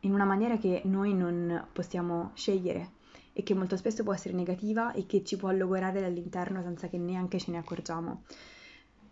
in 0.00 0.14
una 0.14 0.24
maniera 0.24 0.56
che 0.56 0.80
noi 0.86 1.12
non 1.12 1.66
possiamo 1.74 2.30
scegliere 2.32 2.92
e 3.34 3.42
che 3.42 3.52
molto 3.52 3.76
spesso 3.76 4.02
può 4.02 4.14
essere 4.14 4.32
negativa 4.32 4.92
e 4.92 5.04
che 5.04 5.22
ci 5.24 5.36
può 5.36 5.50
logorare 5.50 6.00
dall'interno 6.00 6.62
senza 6.62 6.88
che 6.88 6.96
neanche 6.96 7.38
ce 7.38 7.50
ne 7.50 7.58
accorgiamo. 7.58 8.22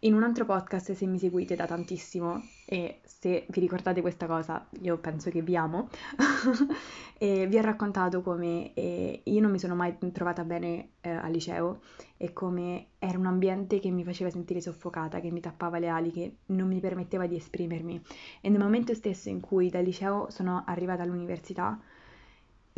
In 0.07 0.15
un 0.15 0.23
altro 0.23 0.45
podcast, 0.45 0.93
se 0.93 1.05
mi 1.05 1.19
seguite 1.19 1.57
da 1.57 1.67
tantissimo 1.67 2.41
e 2.65 3.01
se 3.03 3.45
vi 3.49 3.59
ricordate 3.59 4.03
questa 4.03 4.27
cosa, 4.27 4.65
io 4.83 4.99
penso 4.99 5.31
che 5.31 5.43
vi 5.43 5.57
amo, 5.57 5.89
vi 7.19 7.59
ho 7.59 7.61
raccontato 7.61 8.23
come 8.23 8.73
eh, 8.75 9.23
io 9.25 9.41
non 9.41 9.51
mi 9.51 9.59
sono 9.59 9.75
mai 9.75 9.97
trovata 10.13 10.45
bene 10.45 10.91
eh, 11.01 11.11
al 11.11 11.33
liceo 11.33 11.81
e 12.17 12.33
come 12.33 12.91
era 13.01 13.19
un 13.19 13.27
ambiente 13.27 13.81
che 13.81 13.91
mi 13.91 14.05
faceva 14.05 14.31
sentire 14.31 14.61
soffocata, 14.61 15.19
che 15.19 15.33
mi 15.33 15.41
tappava 15.41 15.81
le 15.81 15.89
ali, 15.89 16.13
che 16.13 16.37
non 16.47 16.69
mi 16.69 16.79
permetteva 16.79 17.27
di 17.27 17.35
esprimermi. 17.35 18.01
E 18.41 18.49
nel 18.49 18.61
momento 18.61 18.95
stesso 18.95 19.29
in 19.29 19.41
cui 19.41 19.71
dal 19.71 19.83
liceo 19.83 20.31
sono 20.31 20.63
arrivata 20.67 21.03
all'università, 21.03 21.81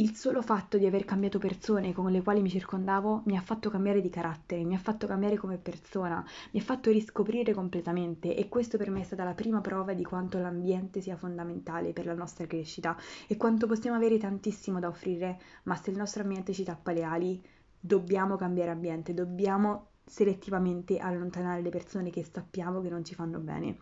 il 0.01 0.15
solo 0.15 0.43
fatto 0.43 0.79
di 0.79 0.87
aver 0.87 1.05
cambiato 1.05 1.41
persone 1.41 1.93
con 1.93 2.13
le 2.13 2.23
quali 2.23 2.41
mi 2.41 2.49
circondavo 2.49 3.23
mi 3.25 3.37
ha 3.37 3.41
fatto 3.41 3.69
cambiare 3.69 4.01
di 4.01 4.09
carattere, 4.09 4.63
mi 4.63 4.77
ha 4.77 4.79
fatto 4.79 5.09
cambiare 5.09 5.37
come 5.37 5.59
persona, 5.59 6.25
mi 6.53 6.61
ha 6.61 6.63
fatto 6.63 6.93
riscoprire 6.93 7.53
completamente 7.53 8.37
e 8.37 8.49
questo 8.49 8.79
per 8.79 8.91
me 8.91 9.01
è 9.01 9.05
stata 9.05 9.25
la 9.25 9.35
prima 9.35 9.61
prova 9.61 9.95
di 9.95 10.05
quanto 10.05 10.39
l'ambiente 10.39 11.01
sia 11.01 11.17
fondamentale 11.17 11.93
per 11.93 12.07
la 12.07 12.15
nostra 12.15 12.47
crescita 12.47 12.97
e 13.27 13.37
quanto 13.37 13.67
possiamo 13.67 13.97
avere 13.97 14.19
tantissimo 14.19 14.79
da 14.79 14.87
offrire, 14.87 15.41
ma 15.65 15.75
se 15.75 15.91
il 15.91 15.97
nostro 15.97 16.23
ambiente 16.23 16.53
ci 16.53 16.63
tappa 16.63 16.93
le 16.93 17.03
ali, 17.03 17.43
dobbiamo 17.81 18.37
cambiare 18.37 18.71
ambiente, 18.71 19.15
dobbiamo 19.15 19.89
selettivamente 20.05 20.99
allontanare 20.99 21.61
le 21.61 21.71
persone 21.71 22.11
che 22.11 22.23
sappiamo 22.23 22.81
che 22.83 22.89
non 22.89 23.05
ci 23.05 23.17
fanno 23.17 23.41
bene, 23.41 23.77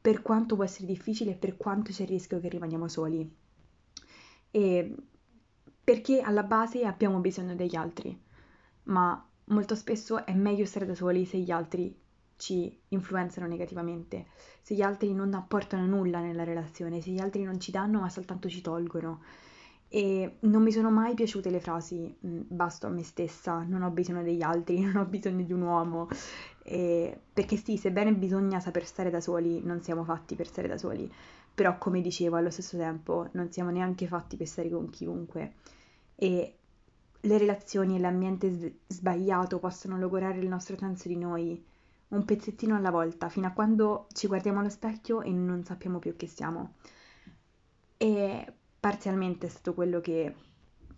per 0.00 0.22
quanto 0.22 0.54
può 0.54 0.62
essere 0.62 0.86
difficile 0.86 1.32
e 1.32 1.36
per 1.36 1.56
quanto 1.56 1.90
c'è 1.90 2.02
il 2.02 2.10
rischio 2.10 2.38
che 2.38 2.48
rimaniamo 2.48 2.86
soli. 2.86 3.28
E 4.50 4.94
perché 5.88 6.20
alla 6.20 6.42
base 6.42 6.84
abbiamo 6.84 7.18
bisogno 7.18 7.54
degli 7.54 7.74
altri, 7.74 8.14
ma 8.82 9.26
molto 9.44 9.74
spesso 9.74 10.26
è 10.26 10.34
meglio 10.34 10.66
stare 10.66 10.84
da 10.84 10.94
soli 10.94 11.24
se 11.24 11.38
gli 11.38 11.50
altri 11.50 11.98
ci 12.36 12.78
influenzano 12.88 13.46
negativamente, 13.46 14.26
se 14.60 14.74
gli 14.74 14.82
altri 14.82 15.14
non 15.14 15.32
apportano 15.32 15.86
nulla 15.86 16.20
nella 16.20 16.44
relazione, 16.44 17.00
se 17.00 17.10
gli 17.10 17.20
altri 17.20 17.42
non 17.42 17.58
ci 17.58 17.70
danno 17.70 18.00
ma 18.00 18.10
soltanto 18.10 18.50
ci 18.50 18.60
tolgono. 18.60 19.22
E 19.88 20.36
non 20.40 20.62
mi 20.62 20.72
sono 20.72 20.90
mai 20.90 21.14
piaciute 21.14 21.48
le 21.48 21.58
frasi 21.58 22.14
mm, 22.26 22.40
basto 22.48 22.86
a 22.86 22.90
me 22.90 23.02
stessa, 23.02 23.62
non 23.62 23.80
ho 23.80 23.88
bisogno 23.88 24.22
degli 24.22 24.42
altri, 24.42 24.80
non 24.84 24.96
ho 24.96 25.06
bisogno 25.06 25.42
di 25.42 25.54
un 25.54 25.62
uomo. 25.62 26.08
E... 26.64 27.18
Perché 27.32 27.56
sì, 27.56 27.78
sebbene 27.78 28.12
bisogna 28.12 28.60
saper 28.60 28.84
stare 28.84 29.08
da 29.08 29.22
soli, 29.22 29.62
non 29.64 29.80
siamo 29.80 30.04
fatti 30.04 30.34
per 30.34 30.48
stare 30.48 30.68
da 30.68 30.76
soli, 30.76 31.10
però 31.54 31.78
come 31.78 32.02
dicevo 32.02 32.36
allo 32.36 32.50
stesso 32.50 32.76
tempo 32.76 33.30
non 33.32 33.50
siamo 33.50 33.70
neanche 33.70 34.06
fatti 34.06 34.36
per 34.36 34.46
stare 34.46 34.68
con 34.68 34.90
chiunque 34.90 35.54
e 36.20 36.58
le 37.20 37.38
relazioni 37.38 37.94
e 37.94 38.00
l'ambiente 38.00 38.80
sbagliato 38.88 39.60
possono 39.60 39.96
logorare 39.98 40.38
il 40.38 40.48
nostro 40.48 40.76
senso 40.76 41.06
di 41.06 41.16
noi 41.16 41.64
un 42.08 42.24
pezzettino 42.24 42.74
alla 42.74 42.90
volta, 42.90 43.28
fino 43.28 43.46
a 43.46 43.52
quando 43.52 44.08
ci 44.12 44.26
guardiamo 44.26 44.58
allo 44.58 44.68
specchio 44.68 45.22
e 45.22 45.30
non 45.30 45.62
sappiamo 45.62 46.00
più 46.00 46.16
chi 46.16 46.26
siamo. 46.26 46.74
E 47.96 48.52
parzialmente 48.80 49.46
è 49.46 49.50
stato 49.50 49.74
quello 49.74 50.00
che 50.00 50.34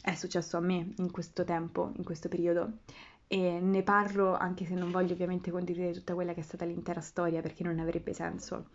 è 0.02 0.14
successo 0.14 0.56
a 0.56 0.60
me 0.60 0.94
in 0.96 1.10
questo 1.10 1.44
tempo, 1.44 1.92
in 1.96 2.04
questo 2.04 2.28
periodo. 2.28 2.78
E 3.26 3.60
ne 3.60 3.82
parlo 3.82 4.34
anche 4.34 4.64
se 4.64 4.74
non 4.74 4.90
voglio 4.90 5.12
ovviamente 5.12 5.50
condividere 5.50 5.92
tutta 5.92 6.14
quella 6.14 6.32
che 6.32 6.40
è 6.40 6.44
stata 6.44 6.64
l'intera 6.64 7.02
storia 7.02 7.42
perché 7.42 7.62
non 7.62 7.78
avrebbe 7.78 8.14
senso 8.14 8.68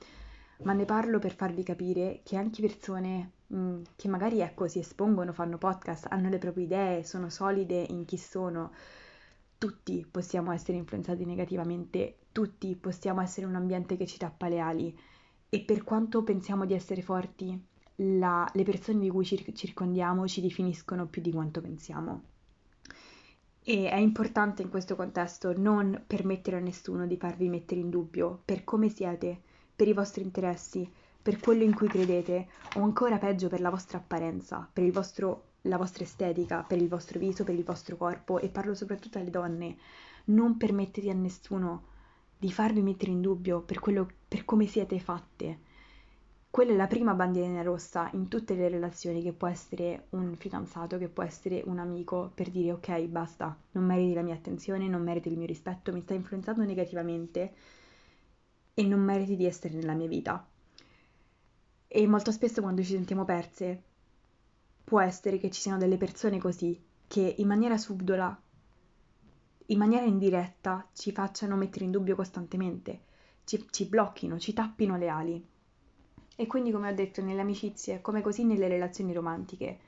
ma 0.63 0.74
ne 0.74 0.86
parlo 0.86 1.20
per 1.20 1.36
farvi 1.36 1.63
capire 1.63 2.22
che 2.24 2.38
anche 2.38 2.62
persone 2.62 3.32
mh, 3.48 3.58
mm, 3.58 3.82
che 3.96 4.08
magari 4.08 4.39
ecco, 4.39 4.68
si 4.68 4.80
espongono, 4.80 5.34
fanno 5.34 5.58
podcast, 5.58 6.08
hanno 6.10 6.30
le 6.30 6.38
proprie 6.38 6.65
idee, 6.65 7.04
sono 7.04 7.30
solide 7.30 7.86
in 7.89 8.06
chi 8.06 8.18
sono, 8.18 8.72
tutti 9.58 10.06
possiamo 10.10 10.52
essere 10.52 10.78
influenzati 10.78 11.26
negativamente, 11.26 12.18
tutti 12.32 12.76
possiamo 12.76 13.22
essere 13.22 13.46
un 13.46 13.56
ambiente 13.56 13.98
che 13.98 14.06
ci 14.06 14.18
tappa 14.18 14.48
le 14.48 14.60
ali 14.60 14.98
e 15.50 15.62
per 15.62 15.84
quanto 15.84 16.24
pensiamo 16.24 16.65
di 16.65 16.74
essere 16.74 17.02
forti, 17.02 17.60
la, 18.00 18.50
le 18.54 18.63
persone 18.63 19.00
di 19.00 19.10
cui 19.10 19.24
ci 19.24 19.54
circondiamo 19.54 20.28
ci 20.28 20.41
definiscono 20.41 21.08
più 21.08 21.22
di 21.22 21.32
quanto 21.32 21.62
pensiamo. 21.62 22.24
E 23.63 23.89
è 23.89 23.96
importante 23.96 24.62
in 24.62 24.70
questo 24.70 24.96
contesto 24.96 25.58
non 25.58 26.04
permettere 26.06 26.58
a 26.58 26.60
nessuno 26.60 27.08
di 27.08 27.18
farvi 27.18 27.50
mettere 27.50 27.80
in 27.80 27.89
dubbio 27.89 28.41
per 28.46 28.63
come 28.63 28.89
siete, 28.89 29.41
per 29.76 29.88
i 29.88 29.94
vostri 29.94 30.24
interessi, 30.24 30.90
per 31.22 31.40
quello 31.40 31.64
in 31.64 31.74
cui 31.74 31.88
credete, 31.88 32.48
o 32.76 32.82
ancora 32.82 33.18
peggio 33.18 33.50
per 33.50 33.60
la 33.60 33.70
vostra 33.70 33.98
apparenza, 33.98 34.68
per 34.72 34.90
vostro, 34.92 35.44
la 35.62 35.78
vostra 35.78 36.04
estetica, 36.04 36.64
per 36.64 36.82
il 36.82 36.88
vostro 36.88 37.20
viso, 37.20 37.44
per 37.44 37.56
il 37.56 37.64
vostro 37.64 37.98
corpo, 37.98 38.40
e 38.40 38.50
parlo 38.50 38.76
soprattutto 38.76 39.18
alle 39.18 39.32
donne. 39.32 39.76
Non 40.26 40.58
permettete 40.58 41.10
a 41.10 41.14
nessuno 41.14 41.94
di 42.38 42.52
farvi 42.52 42.82
mettere 42.82 43.12
in 43.12 43.22
dubbio 43.22 43.62
per, 43.62 43.80
quello, 43.80 44.08
per 44.28 44.46
come 44.46 44.66
siete 44.68 45.00
fatte. 45.00 45.60
Quella 46.50 46.72
è 46.72 46.76
la 46.76 46.88
prima 46.88 47.14
bandierina 47.14 47.64
rossa 47.64 48.10
in 48.14 48.30
tutte 48.30 48.54
le 48.54 48.70
relazioni 48.70 49.22
che 49.22 49.34
può 49.34 49.48
essere 49.48 50.06
un 50.12 50.36
fidanzato, 50.36 50.98
che 50.98 51.10
può 51.10 51.24
essere 51.24 51.62
un 51.66 51.80
amico, 51.80 52.32
per 52.34 52.50
dire 52.50 52.72
ok, 52.72 53.02
basta, 53.08 53.58
non 53.72 53.84
meriti 53.84 54.14
la 54.14 54.22
mia 54.22 54.36
attenzione, 54.36 54.88
non 54.88 55.02
meriti 55.02 55.28
il 55.28 55.38
mio 55.38 55.48
rispetto, 55.48 55.92
mi 55.92 56.02
sta 56.02 56.14
influenzando 56.14 56.64
negativamente 56.64 57.54
e 58.76 58.84
non 58.84 59.00
meriti 59.00 59.36
di 59.36 59.46
essere 59.46 59.74
nella 59.74 59.94
mia 59.94 60.08
vita. 60.08 60.46
E 61.88 62.08
molto 62.08 62.32
spesso 62.32 62.62
quando 62.62 62.84
ci 62.84 62.92
sentiamo 62.92 63.24
perse, 63.24 63.82
può 64.84 65.00
essere 65.00 65.40
che 65.40 65.50
ci 65.50 65.62
siano 65.62 65.80
delle 65.80 65.98
persone 65.98 66.38
così 66.38 66.80
che 67.08 67.36
in 67.38 67.48
maniera 67.48 67.78
subdola, 67.78 68.38
in 69.68 69.78
maniera 69.78 70.06
indiretta, 70.06 70.90
ci 70.94 71.12
facciano 71.12 71.56
mettere 71.56 71.86
in 71.86 71.92
dubbio 71.92 72.16
costantemente, 72.16 73.02
ci, 73.46 73.66
ci 73.72 73.86
blocchino, 73.86 74.38
ci 74.38 74.54
tappino 74.54 74.98
le 74.98 75.08
ali. 75.08 75.48
E 76.36 76.48
quindi, 76.48 76.72
come 76.72 76.92
ho 76.92 76.94
detto, 76.94 77.22
nelle 77.22 77.42
amicizie, 77.42 78.02
come 78.02 78.22
così 78.22 78.44
nelle 78.44 78.68
relazioni 78.68 79.14
romantiche, 79.14 79.80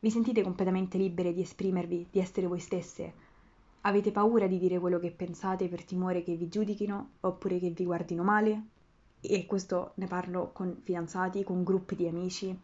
vi 0.00 0.10
sentite 0.10 0.42
completamente 0.42 0.96
libere 0.96 1.34
di 1.34 1.42
esprimervi, 1.42 2.08
di 2.10 2.20
essere 2.20 2.46
voi 2.46 2.60
stesse? 2.60 3.12
Avete 3.88 4.12
paura 4.12 4.46
di 4.46 4.58
dire 4.58 4.78
quello 4.78 4.98
che 4.98 5.10
pensate 5.10 5.66
per 5.66 5.82
timore 5.82 6.22
che 6.22 6.34
vi 6.34 6.48
giudichino 6.48 7.12
oppure 7.20 7.58
che 7.58 7.70
vi 7.70 7.86
guardino 7.86 8.22
male? 8.22 8.66
E 9.18 9.46
questo 9.46 9.92
ne 9.94 10.06
parlo 10.06 10.50
con 10.52 10.82
fidanzati, 10.82 11.42
con 11.42 11.64
gruppi 11.64 11.96
di 11.96 12.06
amici. 12.06 12.54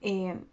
E 0.00 0.46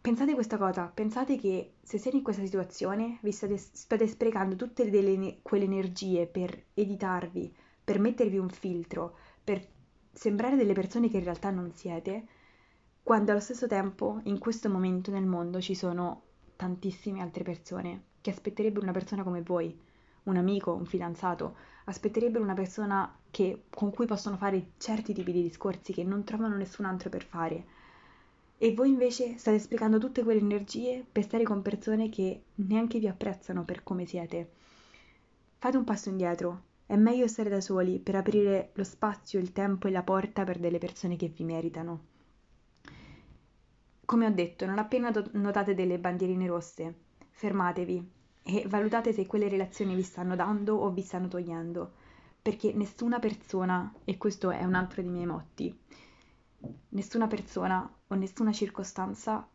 pensate 0.00 0.34
questa 0.34 0.58
cosa, 0.58 0.90
pensate 0.92 1.36
che 1.36 1.74
se 1.80 1.98
siete 1.98 2.16
in 2.16 2.24
questa 2.24 2.42
situazione 2.42 3.18
vi 3.22 3.30
state, 3.30 3.56
state 3.56 4.08
sprecando 4.08 4.56
tutte 4.56 4.90
delle, 4.90 5.38
quelle 5.42 5.64
energie 5.64 6.26
per 6.26 6.64
editarvi, 6.74 7.54
per 7.84 8.00
mettervi 8.00 8.38
un 8.38 8.48
filtro, 8.48 9.14
per 9.44 9.64
sembrare 10.10 10.56
delle 10.56 10.74
persone 10.74 11.08
che 11.08 11.18
in 11.18 11.24
realtà 11.24 11.50
non 11.50 11.70
siete, 11.72 12.26
quando 13.00 13.30
allo 13.30 13.40
stesso 13.40 13.68
tempo 13.68 14.18
in 14.24 14.40
questo 14.40 14.68
momento 14.68 15.12
nel 15.12 15.24
mondo 15.24 15.60
ci 15.60 15.76
sono 15.76 16.22
tantissime 16.56 17.20
altre 17.20 17.44
persone 17.44 18.12
che 18.24 18.30
aspetterebbero 18.30 18.84
una 18.84 18.94
persona 18.94 19.22
come 19.22 19.42
voi, 19.42 19.78
un 20.22 20.38
amico, 20.38 20.72
un 20.72 20.86
fidanzato, 20.86 21.56
aspetterebbero 21.84 22.42
una 22.42 22.54
persona 22.54 23.14
che, 23.30 23.64
con 23.68 23.90
cui 23.90 24.06
possono 24.06 24.38
fare 24.38 24.70
certi 24.78 25.12
tipi 25.12 25.30
di 25.30 25.42
discorsi 25.42 25.92
che 25.92 26.04
non 26.04 26.24
trovano 26.24 26.56
nessun 26.56 26.86
altro 26.86 27.10
per 27.10 27.22
fare. 27.22 27.64
E 28.56 28.72
voi 28.72 28.88
invece 28.88 29.36
state 29.36 29.58
sprecando 29.58 29.98
tutte 29.98 30.22
quelle 30.22 30.40
energie 30.40 31.04
per 31.12 31.24
stare 31.24 31.44
con 31.44 31.60
persone 31.60 32.08
che 32.08 32.44
neanche 32.54 32.98
vi 32.98 33.08
apprezzano 33.08 33.62
per 33.62 33.82
come 33.82 34.06
siete. 34.06 34.52
Fate 35.58 35.76
un 35.76 35.84
passo 35.84 36.08
indietro. 36.08 36.62
È 36.86 36.96
meglio 36.96 37.28
stare 37.28 37.50
da 37.50 37.60
soli 37.60 37.98
per 37.98 38.14
aprire 38.14 38.70
lo 38.72 38.84
spazio, 38.84 39.38
il 39.38 39.52
tempo 39.52 39.86
e 39.86 39.90
la 39.90 40.02
porta 40.02 40.44
per 40.44 40.58
delle 40.58 40.78
persone 40.78 41.16
che 41.16 41.28
vi 41.28 41.44
meritano. 41.44 42.04
Come 44.06 44.24
ho 44.24 44.30
detto, 44.30 44.64
non 44.64 44.78
appena 44.78 45.12
notate 45.32 45.74
delle 45.74 45.98
bandierine 45.98 46.46
rosse, 46.46 47.03
fermatevi 47.34 48.10
e 48.44 48.64
valutate 48.68 49.12
se 49.12 49.26
quelle 49.26 49.48
relazioni 49.48 49.94
vi 49.94 50.02
stanno 50.02 50.36
dando 50.36 50.76
o 50.76 50.90
vi 50.90 51.02
stanno 51.02 51.28
togliendo, 51.28 51.92
perché 52.40 52.72
nessuna 52.74 53.18
persona, 53.18 53.92
e 54.04 54.16
questo 54.16 54.50
è 54.50 54.64
un 54.64 54.74
altro 54.74 55.02
dei 55.02 55.10
miei 55.10 55.26
motti, 55.26 55.76
nessuna 56.90 57.26
persona 57.26 57.90
o 58.06 58.14
nessuna 58.14 58.52
circostanza 58.52 59.46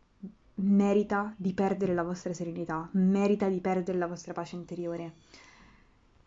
merita 0.55 1.33
di 1.37 1.53
perdere 1.53 1.93
la 1.93 2.03
vostra 2.03 2.33
serenità, 2.33 2.89
merita 2.93 3.47
di 3.47 3.59
perdere 3.59 3.97
la 3.97 4.07
vostra 4.07 4.33
pace 4.33 4.55
interiore. 4.55 5.13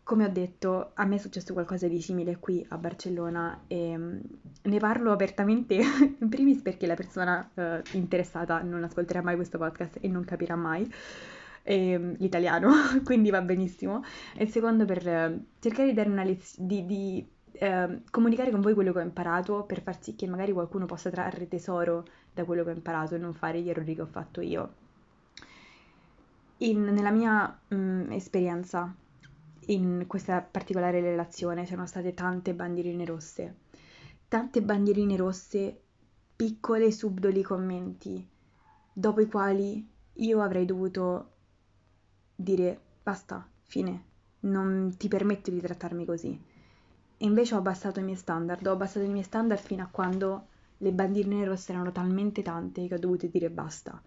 Come 0.04 0.24
ho 0.24 0.28
detto, 0.30 0.90
a 0.94 1.04
me 1.04 1.16
è 1.16 1.18
successo 1.18 1.52
qualcosa 1.52 1.86
di 1.86 2.00
simile 2.00 2.38
qui 2.38 2.64
a 2.70 2.76
Barcellona 2.76 3.64
e 3.66 3.96
mm, 3.96 4.18
ne 4.62 4.78
parlo 4.78 5.12
apertamente, 5.12 5.74
in 6.18 6.28
primis 6.28 6.60
perché 6.60 6.86
la 6.86 6.94
persona 6.94 7.48
uh, 7.54 7.96
interessata 7.96 8.62
non 8.62 8.82
ascolterà 8.82 9.22
mai 9.22 9.36
questo 9.36 9.58
podcast 9.58 9.98
e 10.00 10.08
non 10.08 10.24
capirà 10.24 10.56
mai 10.56 10.90
eh, 11.62 12.14
l'italiano, 12.18 12.70
quindi 13.04 13.30
va 13.30 13.40
benissimo. 13.40 14.02
E 14.34 14.44
il 14.44 14.50
secondo 14.50 14.84
per 14.84 14.98
uh, 15.06 15.44
cercare 15.58 15.88
di 15.88 15.94
dare 15.94 16.08
una 16.08 16.24
lezione, 16.24 16.66
di, 16.68 16.86
di 16.86 17.28
uh, 17.60 18.02
comunicare 18.10 18.50
con 18.50 18.60
voi 18.60 18.74
quello 18.74 18.92
che 18.92 18.98
ho 18.98 19.02
imparato 19.02 19.64
per 19.64 19.82
far 19.82 20.00
sì 20.02 20.14
che 20.14 20.26
magari 20.26 20.52
qualcuno 20.52 20.86
possa 20.86 21.10
trarre 21.10 21.48
tesoro 21.48 22.04
da 22.32 22.44
quello 22.44 22.64
che 22.64 22.70
ho 22.70 22.74
imparato 22.74 23.14
e 23.14 23.18
non 23.18 23.34
fare 23.34 23.60
gli 23.60 23.68
errori 23.68 23.94
che 23.94 24.02
ho 24.02 24.06
fatto 24.06 24.40
io. 24.40 24.80
In, 26.58 26.84
nella 26.84 27.10
mia 27.10 27.58
mh, 27.68 27.74
mm, 27.74 28.12
esperienza 28.12 28.94
in 29.66 30.04
questa 30.06 30.40
particolare 30.40 31.00
relazione 31.00 31.64
c'erano 31.64 31.86
state 31.86 32.14
tante 32.14 32.54
bandierine 32.54 33.04
rosse, 33.04 33.56
tante 34.28 34.62
bandierine 34.62 35.16
rosse, 35.16 35.80
piccole 36.34 36.90
subdoli 36.90 37.42
commenti, 37.42 38.26
dopo 38.92 39.20
i 39.20 39.26
quali 39.26 39.88
io 40.14 40.40
avrei 40.40 40.64
dovuto 40.64 41.31
dire 42.42 42.78
basta, 43.02 43.46
fine, 43.62 44.04
non 44.40 44.94
ti 44.96 45.08
permetto 45.08 45.50
di 45.50 45.60
trattarmi 45.60 46.04
così. 46.04 46.40
E 47.16 47.24
invece 47.24 47.54
ho 47.54 47.58
abbassato 47.58 48.00
i 48.00 48.02
miei 48.02 48.16
standard, 48.16 48.66
ho 48.66 48.72
abbassato 48.72 49.04
i 49.04 49.10
miei 49.10 49.24
standard 49.24 49.60
fino 49.60 49.82
a 49.82 49.88
quando 49.90 50.46
le 50.78 50.92
bandierine 50.92 51.44
rosse 51.44 51.72
erano 51.72 51.92
talmente 51.92 52.42
tante 52.42 52.86
che 52.86 52.94
ho 52.94 52.98
dovuto 52.98 53.26
dire 53.26 53.50
basta. 53.50 54.00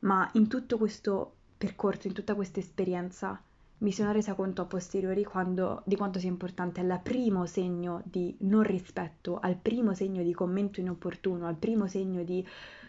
Ma 0.00 0.28
in 0.34 0.46
tutto 0.48 0.78
questo 0.78 1.34
percorso, 1.58 2.06
in 2.06 2.14
tutta 2.14 2.34
questa 2.34 2.60
esperienza, 2.60 3.40
mi 3.78 3.92
sono 3.92 4.12
resa 4.12 4.34
conto 4.34 4.62
a 4.62 4.66
posteriori 4.66 5.24
quando, 5.24 5.82
di 5.84 5.96
quanto 5.96 6.18
sia 6.18 6.28
importante 6.28 6.80
al 6.80 7.00
primo 7.02 7.46
segno 7.46 8.02
di 8.04 8.36
non 8.40 8.62
rispetto, 8.62 9.38
al 9.40 9.56
primo 9.56 9.94
segno 9.94 10.22
di 10.22 10.32
commento 10.32 10.80
inopportuno, 10.80 11.46
al 11.46 11.56
primo 11.56 11.86
segno 11.86 12.22
di 12.22 12.46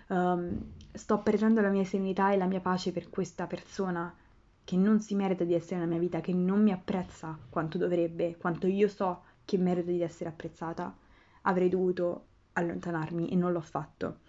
um, 0.10 0.58
sto 0.92 1.20
perdendo 1.20 1.62
la 1.62 1.70
mia 1.70 1.86
serenità 1.86 2.32
e 2.32 2.38
la 2.38 2.46
mia 2.46 2.60
pace 2.60 2.92
per 2.92 3.10
questa 3.10 3.48
persona 3.48 4.14
che 4.72 4.78
non 4.78 5.02
si 5.02 5.16
merita 5.16 5.44
di 5.44 5.54
essere 5.54 5.82
nella 5.82 5.92
mia 5.92 6.00
vita, 6.00 6.22
che 6.22 6.34
non 6.34 6.64
mi 6.64 6.72
apprezza 6.72 7.38
quanto 7.50 7.78
dovrebbe, 7.78 8.38
quanto 8.38 8.68
io 8.68 8.88
so 8.88 9.24
che 9.44 9.58
merito 9.58 9.92
di 9.92 10.02
essere 10.02 10.30
apprezzata, 10.30 10.96
avrei 11.42 11.68
dovuto 11.68 12.28
allontanarmi 12.54 13.30
e 13.30 13.36
non 13.36 13.52
l'ho 13.52 13.60
fatto. 13.60 14.20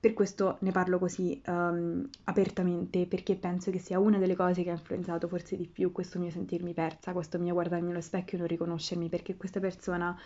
Per 0.00 0.12
questo 0.12 0.56
ne 0.62 0.72
parlo 0.72 0.98
così 0.98 1.40
um, 1.46 2.04
apertamente, 2.24 3.06
perché 3.06 3.36
penso 3.36 3.70
che 3.70 3.78
sia 3.78 4.00
una 4.00 4.18
delle 4.18 4.34
cose 4.34 4.64
che 4.64 4.70
ha 4.70 4.72
influenzato 4.72 5.28
forse 5.28 5.56
di 5.56 5.68
più 5.68 5.92
questo 5.92 6.18
mio 6.18 6.30
sentirmi 6.30 6.74
persa, 6.74 7.12
questo 7.12 7.38
mio 7.38 7.54
guardarmi 7.54 7.92
allo 7.92 8.00
specchio 8.00 8.38
e 8.38 8.40
non 8.40 8.48
riconoscermi, 8.48 9.08
perché 9.08 9.36
questa 9.36 9.60
persona 9.60 10.18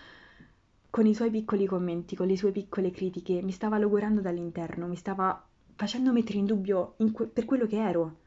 con 0.88 1.04
i 1.04 1.14
suoi 1.14 1.28
piccoli 1.28 1.66
commenti, 1.66 2.16
con 2.16 2.28
le 2.28 2.38
sue 2.38 2.50
piccole 2.50 2.90
critiche, 2.90 3.42
mi 3.42 3.52
stava 3.52 3.76
logorando 3.76 4.22
dall'interno, 4.22 4.86
mi 4.86 4.96
stava 4.96 5.46
facendo 5.74 6.12
mettere 6.12 6.38
in 6.38 6.46
dubbio 6.46 6.94
in 6.98 7.12
que- 7.12 7.26
per 7.26 7.44
quello 7.44 7.66
che 7.66 7.76
ero. 7.76 8.22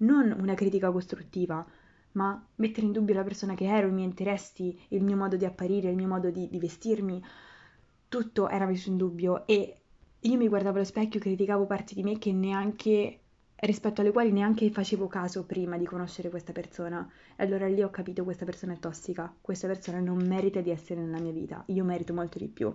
Non 0.00 0.34
una 0.38 0.54
critica 0.54 0.90
costruttiva, 0.90 1.64
ma 2.12 2.42
mettere 2.56 2.86
in 2.86 2.92
dubbio 2.92 3.14
la 3.14 3.22
persona 3.22 3.54
che 3.54 3.66
ero, 3.66 3.88
i 3.88 3.92
miei 3.92 4.06
interessi, 4.06 4.78
il 4.88 5.02
mio 5.02 5.16
modo 5.16 5.36
di 5.36 5.44
apparire, 5.44 5.90
il 5.90 5.96
mio 5.96 6.08
modo 6.08 6.30
di, 6.30 6.48
di 6.48 6.58
vestirmi. 6.58 7.22
Tutto 8.08 8.48
era 8.48 8.66
messo 8.66 8.88
in 8.88 8.96
dubbio 8.96 9.46
e 9.46 9.76
io 10.18 10.36
mi 10.36 10.48
guardavo 10.48 10.76
allo 10.76 10.84
specchio 10.84 11.20
e 11.20 11.22
criticavo 11.22 11.66
parti 11.66 11.94
di 11.94 12.02
me 12.02 12.18
che 12.18 12.32
neanche 12.32 13.20
rispetto 13.60 14.00
alle 14.00 14.10
quali 14.10 14.32
neanche 14.32 14.70
facevo 14.70 15.06
caso 15.06 15.44
prima 15.44 15.76
di 15.76 15.84
conoscere 15.84 16.30
questa 16.30 16.52
persona. 16.52 17.08
E 17.36 17.44
allora 17.44 17.68
lì 17.68 17.82
ho 17.82 17.90
capito 17.90 18.24
questa 18.24 18.44
persona 18.44 18.72
è 18.72 18.78
tossica, 18.78 19.32
questa 19.40 19.66
persona 19.66 20.00
non 20.00 20.26
merita 20.26 20.60
di 20.60 20.70
essere 20.70 21.00
nella 21.00 21.20
mia 21.20 21.32
vita, 21.32 21.62
io 21.66 21.84
merito 21.84 22.12
molto 22.12 22.38
di 22.38 22.48
più. 22.48 22.74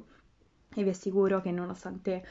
E 0.73 0.83
vi 0.83 0.89
assicuro 0.89 1.41
che 1.41 1.51
nonostante 1.51 2.23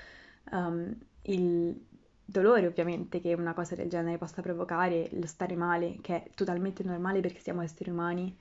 um, 0.51 0.95
il 1.23 1.81
dolore 2.25 2.67
ovviamente 2.67 3.21
che 3.21 3.35
una 3.35 3.55
cosa 3.55 3.75
del 3.75 3.89
genere 3.89 4.19
possa 4.19 4.43
provocare, 4.43 5.09
lo 5.13 5.27
stare 5.27 5.57
male, 5.57 5.99
che 6.01 6.23
è 6.23 6.31
totalmente 6.35 6.83
normale 6.83 7.21
perché 7.21 7.41
siamo 7.41 7.61
esseri 7.63 7.91
umani, 7.91 8.35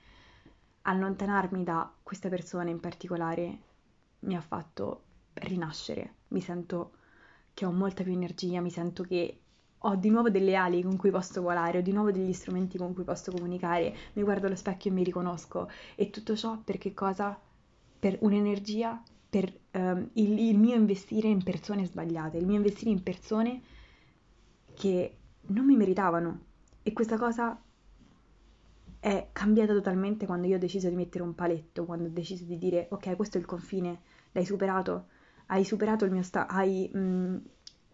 allontanarmi 0.82 1.64
da 1.64 1.90
questa 2.02 2.28
persona 2.28 2.70
in 2.70 2.80
particolare 2.80 3.58
mi 4.20 4.36
ha 4.36 4.40
fatto 4.40 5.02
rinascere, 5.34 6.14
mi 6.28 6.40
sento 6.40 6.92
che 7.52 7.64
ho 7.66 7.72
molta 7.72 8.02
più 8.02 8.12
energia, 8.12 8.60
mi 8.60 8.70
sento 8.70 9.02
che 9.02 9.38
ho 9.78 9.96
di 9.96 10.08
nuovo 10.08 10.30
delle 10.30 10.54
ali 10.54 10.82
con 10.82 10.96
cui 10.96 11.10
posso 11.10 11.42
volare, 11.42 11.78
ho 11.78 11.82
di 11.82 11.92
nuovo 11.92 12.10
degli 12.10 12.32
strumenti 12.32 12.78
con 12.78 12.94
cui 12.94 13.04
posso 13.04 13.30
comunicare, 13.30 13.94
mi 14.14 14.22
guardo 14.22 14.46
allo 14.46 14.56
specchio 14.56 14.90
e 14.90 14.94
mi 14.94 15.04
riconosco. 15.04 15.68
E 15.94 16.10
tutto 16.10 16.34
ciò 16.36 16.58
per 16.58 16.78
che 16.78 16.94
cosa? 16.94 17.38
Per 17.98 18.16
un'energia, 18.20 19.02
per 19.28 19.52
um, 19.72 20.08
il, 20.14 20.38
il 20.38 20.58
mio 20.58 20.74
investire 20.74 21.28
in 21.28 21.42
persone 21.42 21.84
sbagliate, 21.84 22.38
il 22.38 22.46
mio 22.46 22.56
investire 22.56 22.90
in 22.90 23.02
persone 23.02 23.62
che 24.74 25.16
non 25.46 25.64
mi 25.66 25.76
meritavano. 25.76 26.40
E 26.82 26.92
questa 26.92 27.16
cosa 27.16 27.58
è 29.00 29.28
cambiata 29.32 29.72
totalmente 29.74 30.26
quando 30.26 30.46
io 30.46 30.56
ho 30.56 30.58
deciso 30.58 30.88
di 30.88 30.94
mettere 30.96 31.22
un 31.24 31.34
paletto, 31.34 31.84
quando 31.84 32.06
ho 32.06 32.10
deciso 32.10 32.44
di 32.44 32.56
dire 32.58 32.86
ok, 32.90 33.16
questo 33.16 33.36
è 33.36 33.40
il 33.40 33.46
confine, 33.46 34.00
l'hai 34.32 34.44
superato, 34.46 35.06
hai 35.46 35.64
superato 35.64 36.04
il 36.06 36.10
mio 36.10 36.22
sta- 36.22 36.46
hai 36.46 36.88
mh, 36.92 37.36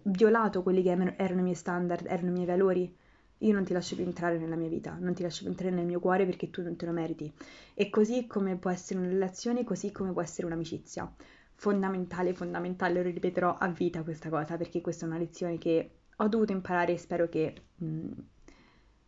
violato 0.03 0.62
quelli 0.62 0.83
che 0.83 0.90
erano 0.90 1.40
i 1.40 1.43
miei 1.43 1.55
standard, 1.57 2.07
erano 2.07 2.29
i 2.29 2.33
miei 2.33 2.47
valori, 2.47 2.95
io 3.38 3.53
non 3.53 3.64
ti 3.64 3.73
lascio 3.73 3.97
più 3.97 4.05
entrare 4.05 4.38
nella 4.38 4.55
mia 4.57 4.69
vita, 4.69 4.97
non 5.01 5.14
ti 5.14 5.23
lascio 5.23 5.40
più 5.43 5.51
entrare 5.51 5.75
nel 5.75 5.87
mio 5.87 5.99
cuore 6.01 6.25
perché 6.27 6.51
tu 6.51 6.62
non 6.62 6.77
te 6.77 6.87
lo 6.87 6.93
meriti. 6.93 7.33
E 7.75 7.90
così 7.90 8.27
come 8.27 8.57
può 8.57 8.71
essere 8.71 9.01
una 9.01 9.09
relazione, 9.09 9.64
così 9.64 9.90
come 9.93 10.12
può 10.12 10.23
essere 10.23 10.47
un'amicizia. 10.47 11.12
Fondamentale, 11.55 12.35
fondamentale, 12.35 12.95
lo 12.95 13.03
ripeterò 13.03 13.55
a 13.59 13.69
vita 13.69 14.03
questa 14.03 14.29
cosa, 14.29 14.57
perché 14.57 14.81
questa 14.81 15.05
è 15.07 15.09
una 15.09 15.19
lezione 15.19 15.59
che 15.59 15.90
ho 16.22 16.28
dovuto 16.28 16.52
imparare 16.52 16.92
e 16.92 16.98
spero 16.98 17.28
che 17.28 17.54
mh, 17.76 17.87
mm, 17.87 18.12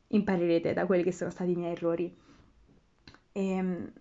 imparerete 0.09 0.73
da 0.73 0.87
quelli 0.87 1.03
che 1.03 1.13
sono 1.13 1.31
stati 1.31 1.53
i 1.53 1.57
miei 1.57 1.73
errori. 1.73 2.15
E, 3.33 3.49
ehm, 3.49 3.93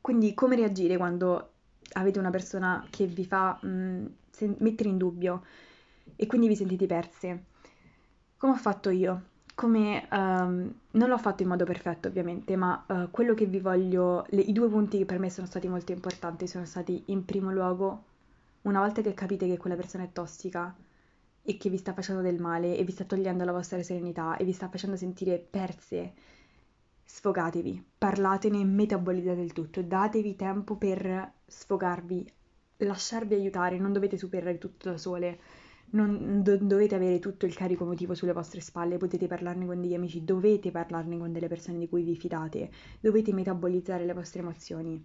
Quindi 0.00 0.34
come 0.34 0.56
reagire 0.56 0.96
quando 0.96 1.52
avete 1.94 2.18
una 2.18 2.30
persona 2.30 2.86
che 2.90 3.06
vi 3.06 3.24
fa 3.24 3.58
mh, 3.62 3.68
mm, 3.68 4.06
sen- 4.30 4.56
mettere 4.60 4.88
in 4.88 4.96
dubbio 4.98 5.44
e 6.16 6.26
quindi 6.26 6.48
vi 6.48 6.56
sentite 6.56 6.86
perse? 6.86 7.44
Come 8.36 8.52
ho 8.52 8.56
fatto 8.56 8.90
io? 8.90 9.28
Come 9.54 10.08
um, 10.10 10.74
non 10.92 11.08
l'ho 11.08 11.18
fatto 11.18 11.42
in 11.42 11.48
modo 11.48 11.64
perfetto 11.64 12.08
ovviamente, 12.08 12.56
ma 12.56 12.82
uh, 12.88 13.10
quello 13.10 13.34
che 13.34 13.44
vi 13.46 13.60
voglio, 13.60 14.24
le, 14.30 14.40
i 14.40 14.52
due 14.52 14.68
punti 14.68 14.98
che 14.98 15.04
per 15.04 15.18
me 15.18 15.28
sono 15.30 15.46
stati 15.46 15.68
molto 15.68 15.92
importanti 15.92 16.46
sono 16.46 16.64
stati 16.64 17.02
in 17.06 17.24
primo 17.26 17.50
luogo, 17.52 18.04
una 18.62 18.80
volta 18.80 19.02
che 19.02 19.12
capite 19.14 19.46
che 19.46 19.58
quella 19.58 19.76
persona 19.76 20.04
è 20.04 20.12
tossica 20.12 20.74
e 21.42 21.56
che 21.56 21.70
vi 21.70 21.76
sta 21.76 21.92
facendo 21.94 22.22
del 22.22 22.40
male 22.40 22.76
e 22.76 22.84
vi 22.84 22.92
sta 22.92 23.04
togliendo 23.04 23.44
la 23.44 23.52
vostra 23.52 23.82
serenità 23.82 24.36
e 24.36 24.44
vi 24.44 24.52
sta 24.52 24.68
facendo 24.68 24.96
sentire 24.96 25.38
perse, 25.38 26.12
sfogatevi, 27.04 27.84
parlatene, 27.98 28.64
metabolizzate 28.64 29.40
il 29.40 29.52
tutto, 29.52 29.82
datevi 29.82 30.36
tempo 30.36 30.76
per 30.76 31.32
sfogarvi, 31.46 32.30
lasciarvi 32.78 33.34
aiutare, 33.34 33.78
non 33.78 33.92
dovete 33.92 34.16
superare 34.16 34.58
tutto 34.58 34.90
da 34.90 34.96
sole, 34.96 35.40
non 35.90 36.42
do- 36.42 36.56
dovete 36.56 36.94
avere 36.94 37.18
tutto 37.18 37.46
il 37.46 37.54
carico 37.54 37.84
emotivo 37.84 38.14
sulle 38.14 38.32
vostre 38.32 38.60
spalle, 38.60 38.96
potete 38.96 39.26
parlarne 39.26 39.66
con 39.66 39.80
degli 39.80 39.94
amici, 39.94 40.24
dovete 40.24 40.70
parlarne 40.70 41.18
con 41.18 41.32
delle 41.32 41.48
persone 41.48 41.78
di 41.78 41.88
cui 41.88 42.02
vi 42.02 42.16
fidate, 42.16 42.70
dovete 43.00 43.32
metabolizzare 43.32 44.04
le 44.04 44.12
vostre 44.14 44.40
emozioni. 44.40 45.04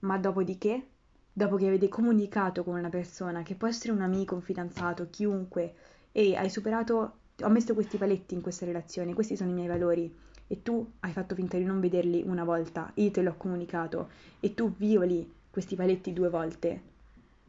Ma 0.00 0.16
dopodiché, 0.18 0.86
dopo 1.32 1.56
che 1.56 1.66
avete 1.66 1.88
comunicato 1.88 2.64
con 2.64 2.76
una 2.76 2.88
persona, 2.88 3.42
che 3.42 3.54
può 3.54 3.68
essere 3.68 3.92
un 3.92 4.00
amico, 4.00 4.34
un 4.34 4.42
fidanzato, 4.42 5.08
chiunque, 5.10 5.74
e 6.12 6.36
hai 6.36 6.50
superato, 6.50 7.12
ho 7.40 7.48
messo 7.48 7.74
questi 7.74 7.96
paletti 7.96 8.34
in 8.34 8.40
questa 8.40 8.66
relazione, 8.66 9.14
questi 9.14 9.36
sono 9.36 9.50
i 9.50 9.54
miei 9.54 9.68
valori, 9.68 10.12
e 10.46 10.62
tu 10.62 10.84
hai 11.00 11.12
fatto 11.12 11.36
finta 11.36 11.56
di 11.56 11.64
non 11.64 11.78
vederli 11.78 12.24
una 12.26 12.42
volta, 12.42 12.90
io 12.94 13.10
te 13.12 13.22
l'ho 13.22 13.34
comunicato 13.36 14.10
e 14.40 14.52
tu 14.54 14.74
violi 14.76 15.32
questi 15.48 15.76
paletti 15.76 16.12
due 16.12 16.28
volte. 16.28 16.88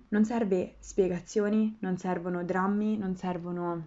Non 0.09 0.23
serve 0.23 0.75
spiegazioni, 0.79 1.77
non 1.79 1.97
servono 1.97 2.43
drammi, 2.43 2.97
non 2.97 3.15
servono 3.15 3.83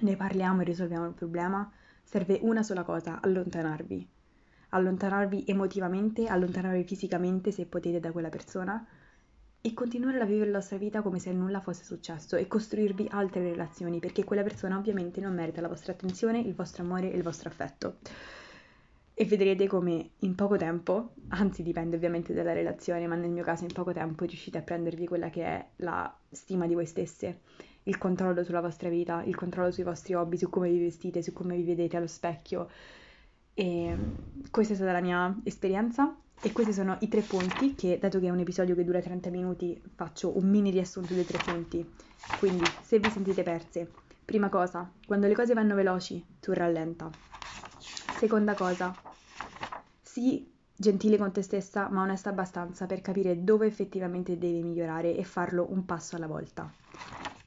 ne 0.00 0.16
parliamo 0.16 0.60
e 0.60 0.64
risolviamo 0.64 1.06
il 1.06 1.14
problema, 1.14 1.68
serve 2.02 2.38
una 2.42 2.62
sola 2.62 2.82
cosa, 2.82 3.20
allontanarvi. 3.20 4.08
Allontanarvi 4.70 5.44
emotivamente, 5.46 6.26
allontanarvi 6.26 6.84
fisicamente 6.84 7.50
se 7.50 7.66
potete 7.66 8.00
da 8.00 8.12
quella 8.12 8.28
persona 8.28 8.86
e 9.66 9.72
continuare 9.72 10.20
a 10.20 10.26
vivere 10.26 10.50
la 10.50 10.58
vostra 10.58 10.76
vita 10.76 11.00
come 11.00 11.18
se 11.18 11.32
nulla 11.32 11.58
fosse 11.58 11.84
successo 11.84 12.36
e 12.36 12.46
costruirvi 12.46 13.08
altre 13.10 13.40
relazioni 13.40 13.98
perché 13.98 14.22
quella 14.22 14.42
persona 14.42 14.76
ovviamente 14.76 15.22
non 15.22 15.32
merita 15.32 15.62
la 15.62 15.68
vostra 15.68 15.92
attenzione, 15.92 16.38
il 16.38 16.54
vostro 16.54 16.82
amore 16.82 17.10
e 17.10 17.16
il 17.16 17.22
vostro 17.22 17.48
affetto 17.48 17.96
e 19.14 19.24
vedrete 19.24 19.66
come 19.66 20.10
in 20.18 20.34
poco 20.34 20.58
tempo, 20.58 21.14
anzi 21.28 21.62
dipende 21.62 21.96
ovviamente 21.96 22.34
dalla 22.34 22.52
relazione, 22.52 23.06
ma 23.06 23.14
nel 23.14 23.30
mio 23.30 23.42
caso 23.42 23.64
in 23.64 23.72
poco 23.72 23.92
tempo 23.92 24.26
riuscite 24.26 24.58
a 24.58 24.62
prendervi 24.62 25.06
quella 25.06 25.30
che 25.30 25.44
è 25.44 25.66
la 25.76 26.14
stima 26.28 26.66
di 26.66 26.74
voi 26.74 26.84
stesse, 26.84 27.40
il 27.84 27.96
controllo 27.96 28.44
sulla 28.44 28.60
vostra 28.60 28.90
vita, 28.90 29.22
il 29.22 29.34
controllo 29.34 29.70
sui 29.70 29.84
vostri 29.84 30.12
hobby, 30.12 30.36
su 30.36 30.50
come 30.50 30.68
vi 30.68 30.78
vestite, 30.78 31.22
su 31.22 31.32
come 31.32 31.56
vi 31.56 31.62
vedete 31.62 31.96
allo 31.96 32.06
specchio. 32.06 32.68
E 33.54 33.96
questa 34.50 34.74
è 34.74 34.76
stata 34.76 34.92
la 34.92 35.00
mia 35.00 35.34
esperienza 35.44 36.14
e 36.44 36.52
questi 36.52 36.74
sono 36.74 36.98
i 37.00 37.08
tre 37.08 37.22
punti 37.22 37.74
che, 37.74 37.96
dato 37.98 38.20
che 38.20 38.26
è 38.26 38.30
un 38.30 38.38
episodio 38.38 38.74
che 38.74 38.84
dura 38.84 39.00
30 39.00 39.30
minuti, 39.30 39.80
faccio 39.94 40.36
un 40.36 40.46
mini 40.46 40.70
riassunto 40.70 41.14
dei 41.14 41.24
tre 41.24 41.38
punti. 41.42 41.90
Quindi, 42.38 42.64
se 42.82 42.98
vi 42.98 43.08
sentite 43.08 43.42
perse, 43.42 43.90
prima 44.22 44.50
cosa, 44.50 44.92
quando 45.06 45.26
le 45.26 45.34
cose 45.34 45.54
vanno 45.54 45.74
veloci, 45.74 46.22
tu 46.40 46.52
rallenta. 46.52 47.08
Seconda 48.18 48.52
cosa, 48.52 48.94
sii 50.02 50.52
gentile 50.76 51.16
con 51.16 51.32
te 51.32 51.40
stessa, 51.40 51.88
ma 51.88 52.02
onesta 52.02 52.28
abbastanza 52.28 52.84
per 52.84 53.00
capire 53.00 53.42
dove 53.42 53.66
effettivamente 53.66 54.36
devi 54.36 54.62
migliorare 54.62 55.16
e 55.16 55.24
farlo 55.24 55.68
un 55.70 55.86
passo 55.86 56.16
alla 56.16 56.26
volta. 56.26 56.70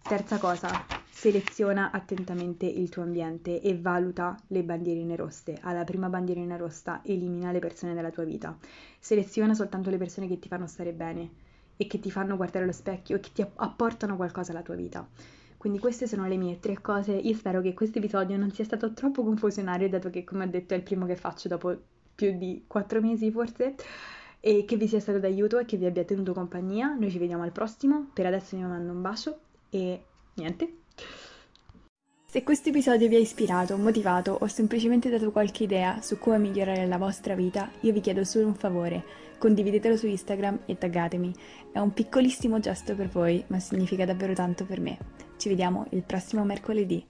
Terza 0.01 0.39
cosa, 0.39 0.71
seleziona 1.17 1.89
attentamente 1.89 2.67
il 2.67 2.89
tuo 2.89 3.01
ambiente 3.01 3.60
e 3.60 3.75
valuta 3.75 4.38
le 4.49 4.62
bandierine 4.62 5.15
rosse. 5.15 5.58
Alla 5.62 5.84
prima 5.84 6.10
bandierina 6.10 6.58
rossa 6.58 7.01
elimina 7.03 7.51
le 7.51 7.58
persone 7.58 7.95
dalla 7.95 8.12
tua 8.12 8.23
vita. 8.23 8.56
Seleziona 8.99 9.56
soltanto 9.56 9.89
le 9.89 9.97
persone 9.97 10.27
che 10.27 10.38
ti 10.38 10.47
fanno 10.47 10.67
stare 10.67 10.93
bene 10.93 11.27
e 11.75 11.88
che 11.88 11.99
ti 11.99 12.12
fanno 12.12 12.36
guardare 12.36 12.65
allo 12.65 12.71
specchio 12.71 13.15
e 13.15 13.19
che 13.19 13.32
ti 13.34 13.43
apportano 13.56 14.15
qualcosa 14.15 14.51
alla 14.51 14.62
tua 14.62 14.75
vita. 14.75 15.10
Quindi 15.58 15.80
queste 15.80 16.06
sono 16.06 16.27
le 16.27 16.38
mie 16.38 16.60
tre 16.60 16.80
cose. 16.82 17.13
Io 17.13 17.34
spero 17.34 17.62
che 17.62 17.73
questo 17.73 17.97
episodio 17.97 18.38
non 18.38 18.51
sia 18.51 18.63
stato 18.63 18.93
troppo 18.93 19.23
confusionario, 19.23 19.89
dato 19.89 20.12
che, 20.12 20.23
come 20.23 20.43
ho 20.43 20.47
detto, 20.47 20.75
è 20.75 20.77
il 20.77 20.84
primo 20.84 21.08
che 21.08 21.15
faccio 21.15 21.47
dopo 21.47 21.75
più 22.13 22.38
di 22.38 22.65
quattro 22.67 23.01
mesi 23.01 23.32
forse. 23.32 23.73
E 24.39 24.65
che 24.65 24.75
vi 24.75 24.88
sia 24.88 24.99
stato 24.99 25.17
d'aiuto 25.17 25.58
e 25.58 25.65
che 25.65 25.77
vi 25.77 25.88
abbia 25.88 26.03
tenuto 26.03 26.34
compagnia. 26.34 26.93
Noi 26.93 27.10
ci 27.10 27.17
vediamo 27.17 27.41
al 27.41 27.51
prossimo. 27.51 28.08
Per 28.13 28.27
adesso 28.27 28.56
vi 28.56 28.62
mando 28.62 28.91
un 28.91 29.01
bacio 29.01 29.39
e 29.71 30.03
niente. 30.36 30.86
Se 32.29 32.43
questo 32.43 32.67
episodio 32.69 33.07
vi 33.07 33.15
ha 33.15 33.19
ispirato, 33.19 33.77
motivato 33.77 34.38
o 34.41 34.47
semplicemente 34.47 35.10
dato 35.10 35.31
qualche 35.31 35.63
idea 35.63 36.01
su 36.01 36.19
come 36.19 36.38
migliorare 36.38 36.86
la 36.86 36.97
vostra 36.97 37.36
vita, 37.36 37.71
io 37.79 37.93
vi 37.93 38.01
chiedo 38.01 38.25
solo 38.25 38.47
un 38.47 38.53
favore, 38.53 39.01
condividetelo 39.38 39.95
su 39.95 40.07
Instagram 40.07 40.60
e 40.65 40.77
taggatemi. 40.77 41.33
È 41.71 41.79
un 41.79 41.93
piccolissimo 41.93 42.60
gesto 42.60 42.95
per 42.95 43.07
voi, 43.07 43.41
ma 43.47 43.62
significa 43.62 44.03
davvero 44.03 44.33
tanto 44.33 44.65
per 44.65 44.81
me. 44.81 44.97
Ci 45.38 45.47
vediamo 45.47 45.88
il 45.91 46.03
prossimo 46.03 46.43
mercoledì. 46.43 47.03